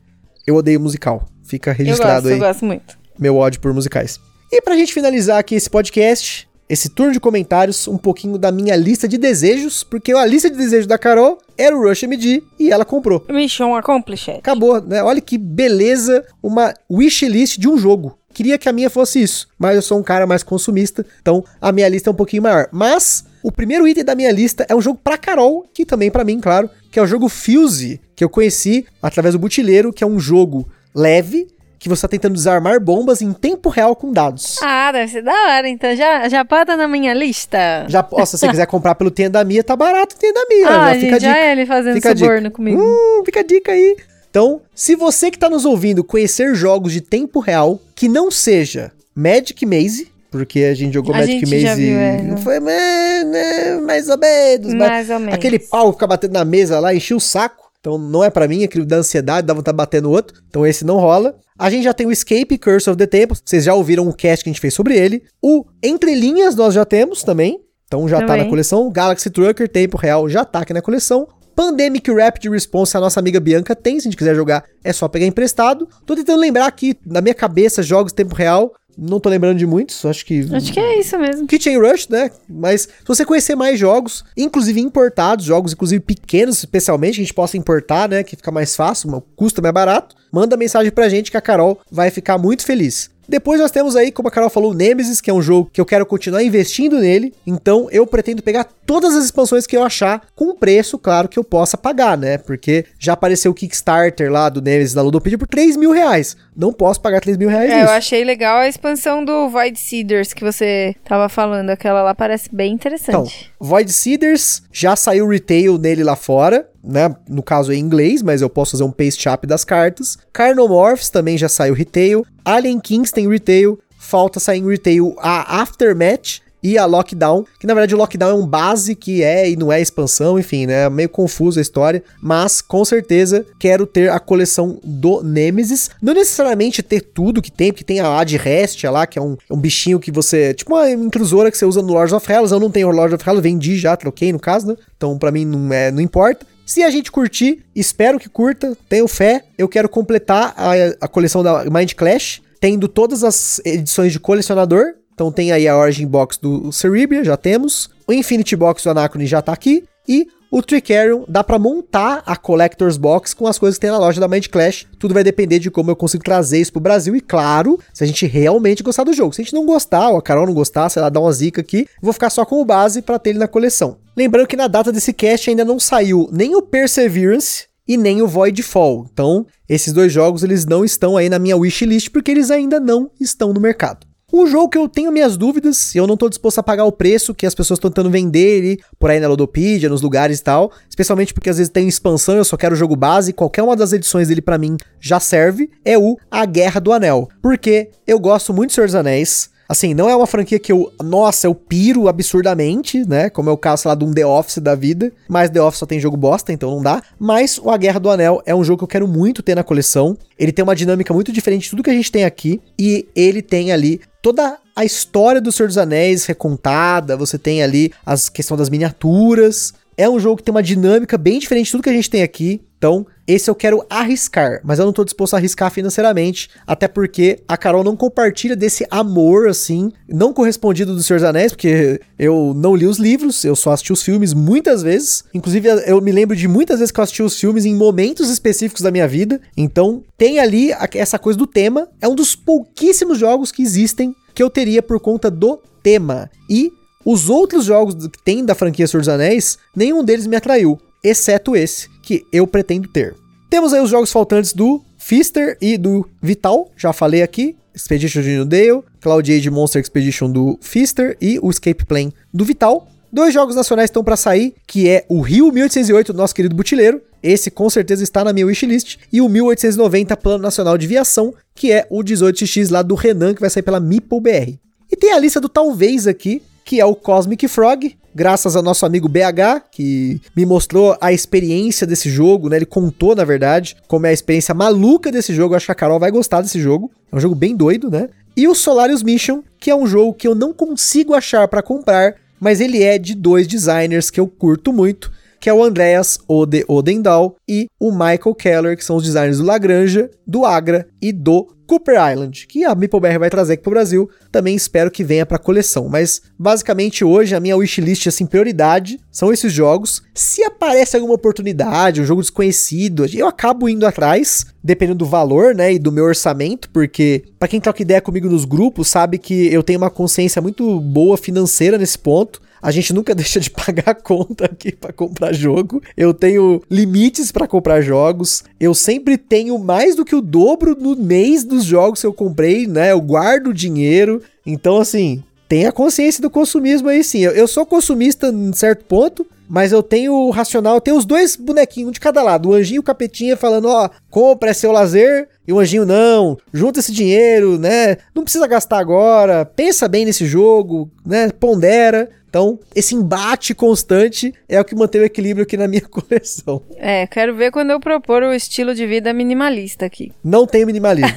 [0.45, 1.25] eu odeio musical.
[1.45, 2.39] Fica registrado eu aí.
[2.39, 2.97] gosto, Eu gosto muito.
[3.17, 4.19] Meu ódio por musicais.
[4.51, 8.75] E pra gente finalizar aqui esse podcast, esse turno de comentários, um pouquinho da minha
[8.75, 12.71] lista de desejos, porque a lista de desejos da Carol era o Rush MD e
[12.71, 13.23] ela comprou.
[13.29, 14.39] Mission accomplished.
[14.39, 15.03] Acabou, né?
[15.03, 18.17] Olha que beleza, uma wishlist de um jogo.
[18.33, 21.71] Queria que a minha fosse isso, mas eu sou um cara mais consumista, então a
[21.71, 22.67] minha lista é um pouquinho maior.
[22.71, 26.23] Mas o primeiro item da minha lista é um jogo pra Carol, que também para
[26.23, 30.07] mim, claro, que é o jogo Fuse, que eu conheci através do Butileiro, que é
[30.07, 31.47] um jogo leve,
[31.83, 34.57] que você tá tentando desarmar bombas em tempo real com dados.
[34.63, 35.67] Ah, deve ser da hora.
[35.67, 37.85] Então já, já pode estar na minha lista.
[37.89, 40.67] Já, ó, se você quiser comprar pelo Tenda Mia, tá barato o Tenda Mia.
[40.69, 41.39] Ah, já fica a já dica.
[41.39, 42.81] é ele fazendo Fica suborno comigo.
[42.81, 43.97] Hum, fica a dica aí.
[44.29, 48.91] Então, se você que tá nos ouvindo conhecer jogos de tempo real que não seja
[49.13, 52.59] Magic Maze, porque a gente jogou A Magic gente Maze já viu, é, não- foi
[52.59, 55.35] né, né, mais ou menos, Mais ou menos.
[55.35, 57.62] aquele pau ficar batendo na mesa lá, enchia o saco.
[57.83, 60.41] Então não é pra mim, aquilo da ansiedade, dá vontade de bater no outro.
[60.47, 61.35] Então esse não rola.
[61.59, 63.37] A gente já tem o Escape Curse of the Temple.
[63.43, 65.21] Vocês já ouviram o cast que a gente fez sobre ele.
[65.41, 67.59] O Entre Linhas nós já temos também.
[67.85, 68.45] Então já tá Também.
[68.45, 68.89] na coleção.
[68.89, 71.27] Galaxy Trucker, tempo real, já tá aqui na coleção.
[71.55, 73.99] Pandemic Rapid Response, a nossa amiga Bianca tem.
[73.99, 75.87] Se a gente quiser jogar, é só pegar emprestado.
[76.05, 78.73] Tô tentando lembrar aqui, na minha cabeça, jogos tempo real.
[78.97, 81.47] Não tô lembrando de muitos, acho que Acho que é isso mesmo.
[81.47, 82.31] Kitchen Rush, né?
[82.47, 87.33] Mas se você conhecer mais jogos, inclusive importados, jogos inclusive pequenos, especialmente, que a gente
[87.33, 88.23] possa importar, né?
[88.23, 92.09] Que fica mais fácil, custa mais barato, manda mensagem pra gente que a Carol vai
[92.09, 93.12] ficar muito feliz.
[93.27, 95.79] Depois nós temos aí, como a Carol falou, o Nemesis, que é um jogo que
[95.79, 97.33] eu quero continuar investindo nele.
[97.45, 101.39] Então eu pretendo pegar todas as expansões que eu achar com um preço, claro, que
[101.39, 102.37] eu possa pagar, né?
[102.37, 106.35] Porque já apareceu o Kickstarter lá do Nemesis na Ludopedia por 3 mil reais.
[106.55, 110.33] Não posso pagar 3 mil reais É, eu achei legal a expansão do Void Seeders
[110.33, 111.69] que você tava falando.
[111.69, 113.51] Aquela lá parece bem Então, interessante.
[113.59, 117.15] Void Seeders já saiu retail nele lá fora, né?
[117.29, 120.17] No caso é em inglês, mas eu posso fazer um paste up das cartas.
[120.31, 122.25] Carnomorphs também já saiu retail.
[122.43, 123.79] Alien Kings tem retail.
[123.97, 128.33] Falta sair em retail a Aftermath e a Lockdown, que na verdade o Lockdown é
[128.33, 130.89] um base que é e não é expansão, enfim, né?
[130.89, 135.89] Meio confuso a história, mas com certeza quero ter a coleção do Nemesis.
[136.01, 139.35] Não necessariamente ter tudo que tem, porque tem a Ad Restia lá, que é um,
[139.51, 140.53] um bichinho que você.
[140.53, 142.51] Tipo uma intrusora que você usa no Lords of Hellas.
[142.51, 144.75] Eu não tenho o Lords of Hellas, vendi já, troquei no caso, né?
[144.95, 146.45] Então pra mim não, é, não importa.
[146.65, 149.43] Se a gente curtir, espero que curta, tenho fé.
[149.57, 154.93] Eu quero completar a, a coleção da Mind Clash, tendo todas as edições de colecionador.
[155.13, 157.89] Então tem aí a Origin Box do Cerebria, já temos.
[158.07, 159.83] O Infinity Box do Anacrone já tá aqui.
[160.07, 163.97] E o Tricarion dá pra montar a Collector's Box com as coisas que tem na
[163.97, 164.85] loja da Mind Clash.
[164.99, 167.15] Tudo vai depender de como eu consigo trazer isso pro Brasil.
[167.15, 169.33] E claro, se a gente realmente gostar do jogo.
[169.33, 171.61] Se a gente não gostar, ou a Carol não gostar, sei lá, dá uma zica
[171.61, 173.97] aqui, vou ficar só como base pra ter ele na coleção.
[174.15, 178.27] Lembrando que na data desse cast ainda não saiu nem o Perseverance e nem o
[178.27, 179.07] Voidfall.
[179.11, 183.09] Então, esses dois jogos eles não estão aí na minha wishlist porque eles ainda não
[183.19, 184.05] estão no mercado.
[184.35, 186.91] Um jogo que eu tenho minhas dúvidas, e eu não tô disposto a pagar o
[186.91, 190.43] preço que as pessoas estão tentando vender ele por aí na Ludopedia, nos lugares e
[190.43, 193.75] tal, especialmente porque às vezes tem expansão, eu só quero o jogo base, qualquer uma
[193.75, 197.29] das edições dele pra mim já serve, é o A Guerra do Anel.
[197.43, 200.91] Porque eu gosto muito de Senhor dos Anéis, Assim, não é uma franquia que eu,
[201.01, 203.29] nossa, eu piro absurdamente, né?
[203.29, 205.11] Como é o caso, sei lá, de um The Office da vida.
[205.27, 207.01] Mas The Office só tem jogo bosta, então não dá.
[207.19, 209.63] Mas o A Guerra do Anel é um jogo que eu quero muito ter na
[209.63, 210.17] coleção.
[210.37, 212.61] Ele tem uma dinâmica muito diferente de tudo que a gente tem aqui.
[212.77, 217.15] E ele tem ali toda a história do Senhor dos Anéis recontada.
[217.15, 219.73] Você tem ali as questão das miniaturas.
[219.95, 222.23] É um jogo que tem uma dinâmica bem diferente de tudo que a gente tem
[222.23, 222.61] aqui.
[222.77, 227.39] Então, esse eu quero arriscar, mas eu não tô disposto a arriscar financeiramente, até porque
[227.47, 232.53] a Carol não compartilha desse amor, assim, não correspondido do Senhor dos Anéis, porque eu
[232.55, 235.23] não li os livros, eu só assisti os filmes muitas vezes.
[235.33, 238.81] Inclusive, eu me lembro de muitas vezes que eu assisti os filmes em momentos específicos
[238.81, 239.39] da minha vida.
[239.55, 241.87] Então, tem ali essa coisa do tema.
[242.01, 246.29] É um dos pouquíssimos jogos que existem que eu teria por conta do tema.
[246.49, 246.71] E
[247.05, 251.55] os outros jogos que tem da franquia Senhor dos Anéis, nenhum deles me atraiu, exceto
[251.55, 253.15] esse, que eu pretendo ter.
[253.49, 257.55] Temos aí os jogos faltantes do Fister e do Vital, já falei aqui.
[257.73, 262.45] Expedition de New Dale, Cloud Age Monster Expedition do Fister e o Escape Plane do
[262.45, 262.87] Vital.
[263.11, 267.01] Dois jogos nacionais estão para sair, que é o Rio 1808 do nosso querido Butileiro.
[267.21, 268.97] Esse com certeza está na minha wishlist.
[269.11, 273.41] E o 1890 Plano Nacional de Viação, que é o 18X lá do Renan, que
[273.41, 274.57] vai sair pela Meeple BR.
[274.91, 278.85] E tem a lista do talvez aqui, que é o Cosmic Frog, graças ao nosso
[278.85, 282.57] amigo BH, que me mostrou a experiência desse jogo, né?
[282.57, 285.53] Ele contou, na verdade, como é a experiência maluca desse jogo.
[285.53, 286.91] Eu acho que a Carol vai gostar desse jogo.
[287.11, 288.09] É um jogo bem doido, né?
[288.35, 292.15] E o Solarius Mission, que é um jogo que eu não consigo achar para comprar,
[292.39, 295.11] mas ele é de dois designers que eu curto muito,
[295.43, 299.43] que é o Andreas Ode Odendahl e o Michael Keller, que são os designers do
[299.43, 304.09] Lagranja, do Agra e do Cooper Island, que a MapleBR vai trazer aqui pro Brasil,
[304.31, 305.89] também espero que venha para coleção.
[305.89, 310.01] Mas basicamente hoje a minha wishlist assim prioridade são esses jogos.
[310.13, 315.73] Se aparece alguma oportunidade, um jogo desconhecido, eu acabo indo atrás, dependendo do valor, né,
[315.73, 319.61] e do meu orçamento, porque para quem troca ideia comigo nos grupos sabe que eu
[319.61, 322.41] tenho uma consciência muito boa financeira nesse ponto.
[322.63, 325.83] A gente nunca deixa de pagar a conta aqui para comprar jogo.
[325.97, 328.43] Eu tenho limites para comprar jogos.
[328.57, 332.65] Eu sempre tenho mais do que o dobro no mês dos jogos que eu comprei,
[332.65, 332.93] né?
[332.93, 334.21] Eu guardo dinheiro.
[334.45, 337.19] Então, assim, tenha consciência do consumismo aí sim.
[337.19, 341.35] Eu, sou consumista em certo ponto, mas eu tenho o racional, eu tenho os dois
[341.35, 342.49] bonequinhos, um de cada lado.
[342.49, 345.27] O anjinho e o capetinha falando, ó, compra, é seu lazer.
[345.47, 347.97] E o anjinho, não, junta esse dinheiro, né?
[348.15, 351.29] Não precisa gastar agora, pensa bem nesse jogo, né?
[351.29, 352.09] Pondera.
[352.33, 356.63] Então, esse embate constante é o que mantém o equilíbrio aqui na minha coleção.
[356.77, 360.11] É, quero ver quando eu propor o estilo de vida minimalista aqui.
[360.23, 361.15] Não tem minimalismo.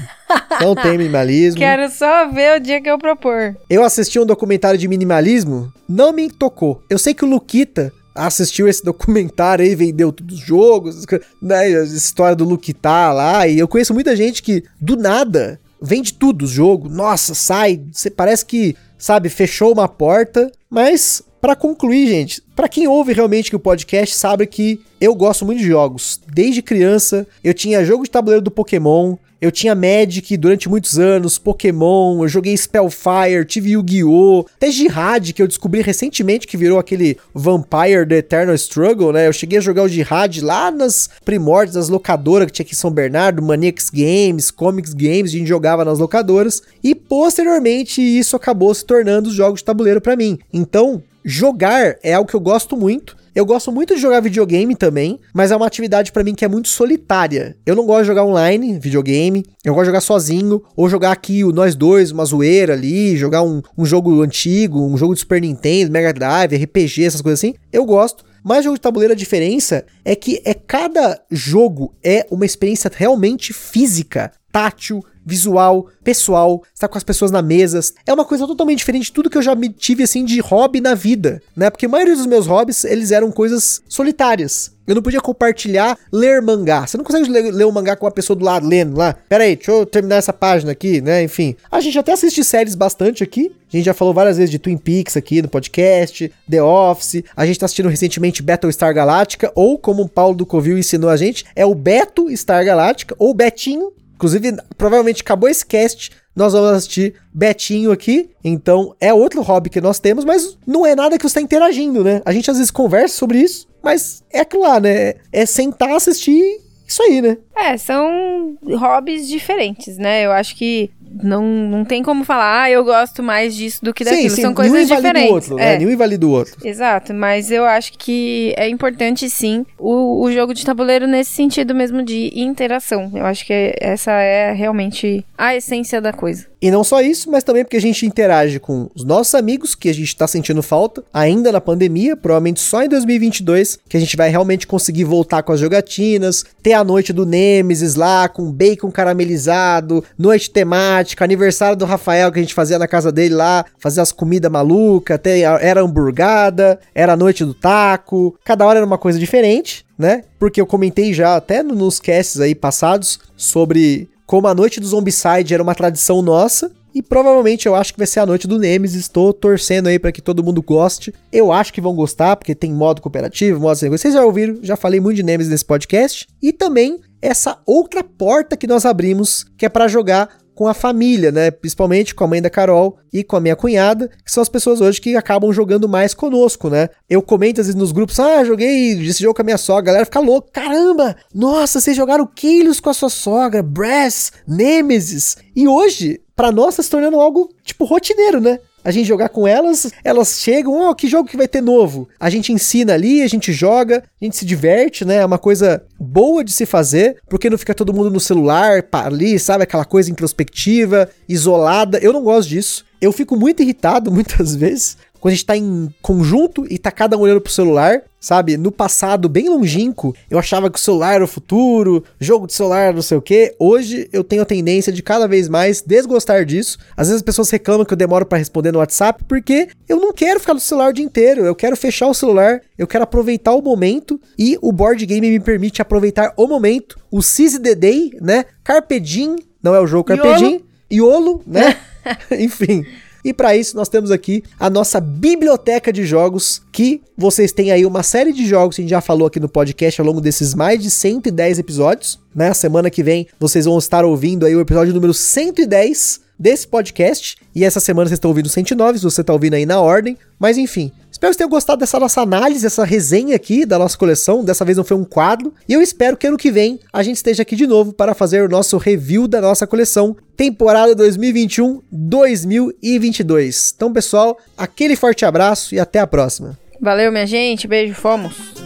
[0.61, 1.59] Não tem minimalismo.
[1.59, 3.57] Quero só ver o dia que eu propor.
[3.71, 6.83] Eu assisti um documentário de minimalismo, não me tocou.
[6.91, 11.07] Eu sei que o Luquita assistiu esse documentário aí, vendeu todos os jogos,
[11.41, 16.13] né, a história do Luquita lá, e eu conheço muita gente que, do nada, vende
[16.13, 20.51] tudo o jogo, nossa, sai, você parece que sabe, fechou uma porta.
[20.69, 25.45] Mas, para concluir, gente, para quem ouve realmente que o podcast sabe que eu gosto
[25.45, 26.21] muito de jogos.
[26.33, 31.39] Desde criança, eu tinha jogo de tabuleiro do Pokémon, eu tinha Magic durante muitos anos,
[31.39, 34.47] Pokémon, eu joguei Spellfire, tive Yu-Gi-Oh!
[34.57, 39.27] Até Jihad, que eu descobri recentemente que virou aquele Vampire The Eternal Struggle, né?
[39.27, 42.79] Eu cheguei a jogar o Jihad lá nas primórdias das locadoras que tinha aqui em
[42.79, 46.63] São Bernardo, Maniacs Games, Comics Games, a gente jogava nas locadoras.
[46.83, 50.39] E posteriormente isso acabou se tornando os jogos de tabuleiro para mim.
[50.53, 53.17] Então, jogar é algo que eu gosto muito.
[53.37, 56.49] Eu gosto muito de jogar videogame também, mas é uma atividade para mim que é
[56.49, 57.55] muito solitária.
[57.67, 59.45] Eu não gosto de jogar online, videogame.
[59.63, 63.43] Eu gosto de jogar sozinho, ou jogar aqui o nós dois, uma zoeira ali, jogar
[63.43, 67.53] um, um jogo antigo, um jogo de Super Nintendo, Mega Drive, RPG, essas coisas assim.
[67.71, 68.25] Eu gosto.
[68.43, 73.53] Mas jogo de tabuleiro, a diferença é que é cada jogo é uma experiência realmente
[73.53, 77.81] física, tátil, visual, pessoal, estar com as pessoas na mesa.
[78.07, 80.81] É uma coisa totalmente diferente de tudo que eu já me tive assim de hobby
[80.81, 81.69] na vida, né?
[81.69, 84.77] Porque a maioria dos meus hobbies, eles eram coisas solitárias.
[84.87, 86.87] Eu não podia compartilhar, ler mangá.
[86.87, 89.17] Você não consegue ler, ler um mangá com uma pessoa do lado lendo lá.
[89.29, 91.25] Pera aí, deixa eu terminar essa página aqui, né?
[91.25, 91.57] Enfim.
[91.71, 93.51] A gente até assiste séries bastante aqui.
[93.73, 97.25] A gente já falou várias vezes de Twin Peaks aqui no podcast, The Office.
[97.37, 101.17] A gente tá assistindo recentemente Battlestar Galactica, ou como o Paulo do Covil ensinou a
[101.17, 106.71] gente, é o Beto Star Galactica, ou Betinho, Inclusive, provavelmente acabou esse cast, nós vamos
[106.71, 108.31] assistir Betinho aqui.
[108.43, 112.03] Então, é outro hobby que nós temos, mas não é nada que você está interagindo,
[112.03, 112.23] né?
[112.25, 115.15] A gente às vezes conversa sobre isso, mas é lá, né?
[115.33, 117.37] É sentar, assistir isso aí, né?
[117.55, 120.25] É, são hobbies diferentes, né?
[120.25, 120.91] Eu acho que
[121.23, 124.31] não, não tem como falar, ah, eu gosto mais disso do que daquilo.
[124.31, 125.31] Sim, sim, São coisas nenhum diferentes.
[125.31, 125.73] Outro, é.
[125.73, 125.79] né?
[125.79, 126.57] Nenhum invalida o outro.
[126.67, 131.75] Exato, mas eu acho que é importante sim o, o jogo de tabuleiro nesse sentido
[131.75, 133.11] mesmo de interação.
[133.15, 136.47] Eu acho que essa é realmente a essência da coisa.
[136.61, 139.89] E não só isso, mas também porque a gente interage com os nossos amigos, que
[139.89, 144.17] a gente está sentindo falta, ainda na pandemia, provavelmente só em 2022, que a gente
[144.17, 148.91] vai realmente conseguir voltar com as jogatinas, ter a noite do Nemesis lá, com bacon
[148.91, 154.03] caramelizado, noite temática, aniversário do Rafael que a gente fazia na casa dele lá, fazia
[154.03, 155.19] as comidas malucas,
[155.61, 159.87] era hamburgada, era a noite do taco, cada hora era uma coisa diferente.
[159.99, 160.23] né?
[160.39, 165.55] Porque eu comentei já até nos casts aí passados sobre como a noite do Zombicide
[165.55, 166.71] era uma tradição nossa.
[166.95, 169.03] E provavelmente eu acho que vai ser a noite do Nemesis.
[169.03, 171.13] Estou torcendo aí para que todo mundo goste.
[171.31, 174.77] Eu acho que vão gostar, porque tem modo cooperativo, modo sem Vocês já ouviram, já
[174.77, 176.27] falei muito de Nemesis nesse podcast.
[176.43, 181.31] E também essa outra porta que nós abrimos, que é para jogar com a família,
[181.31, 181.51] né?
[181.51, 184.81] Principalmente com a mãe da Carol e com a minha cunhada, que são as pessoas
[184.81, 186.89] hoje que acabam jogando mais conosco, né?
[187.09, 189.87] Eu comento às vezes nos grupos, ah, joguei esse jogo com a minha sogra, a
[189.87, 191.15] galera fica louca, caramba!
[191.33, 195.37] Nossa, vocês jogaram Kills com a sua sogra, Brass, Nemesis.
[195.55, 198.59] E hoje, para nós, tá se tornando algo, tipo, rotineiro, né?
[198.87, 202.09] A gente jogar com elas, elas chegam, oh, que jogo que vai ter novo?
[202.21, 205.17] A gente ensina ali, a gente joga, a gente se diverte, né?
[205.17, 209.41] É uma coisa boa de se fazer, porque não fica todo mundo no celular, ali,
[209.41, 209.65] sabe?
[209.65, 211.99] Aquela coisa introspectiva, isolada.
[211.99, 212.85] Eu não gosto disso.
[213.01, 214.97] Eu fico muito irritado muitas vezes
[215.27, 218.57] quando a gente tá em conjunto e tá cada um olhando pro celular, sabe?
[218.57, 222.95] No passado, bem longínquo, eu achava que o celular era o futuro, jogo de celular
[222.95, 223.53] não sei o que.
[223.59, 226.79] Hoje eu tenho a tendência de cada vez mais desgostar disso.
[226.97, 230.13] Às vezes as pessoas reclamam que eu demoro para responder no WhatsApp porque eu não
[230.13, 231.45] quero ficar no celular o dia inteiro.
[231.45, 235.41] Eu quero fechar o celular, eu quero aproveitar o momento e o board game me
[235.41, 237.01] permite aproveitar o momento.
[237.11, 238.45] O Seize the Day, né?
[238.63, 240.65] Carpe Diem, não é o jogo Carpe Diem.
[240.89, 241.77] Iolo, né?
[242.39, 242.85] Enfim.
[243.27, 247.85] E para isso nós temos aqui a nossa biblioteca de jogos, que vocês têm aí
[247.85, 250.55] uma série de jogos que a gente já falou aqui no podcast ao longo desses
[250.55, 252.21] mais de 110 episódios.
[252.33, 252.55] Na né?
[252.55, 257.37] semana que vem vocês vão estar ouvindo aí o episódio número 110 desse podcast.
[257.53, 260.17] E essa semana vocês estão ouvindo 109, se você está ouvindo aí na ordem.
[260.39, 263.97] Mas enfim, Espero que vocês tenham gostado dessa nossa análise, essa resenha aqui da nossa
[263.97, 264.45] coleção.
[264.45, 265.55] Dessa vez não foi um quadro.
[265.67, 268.43] E eu espero que ano que vem a gente esteja aqui de novo para fazer
[268.43, 273.73] o nosso review da nossa coleção, temporada 2021-2022.
[273.75, 276.59] Então, pessoal, aquele forte abraço e até a próxima.
[276.79, 277.67] Valeu, minha gente.
[277.67, 278.66] Beijo, fomos.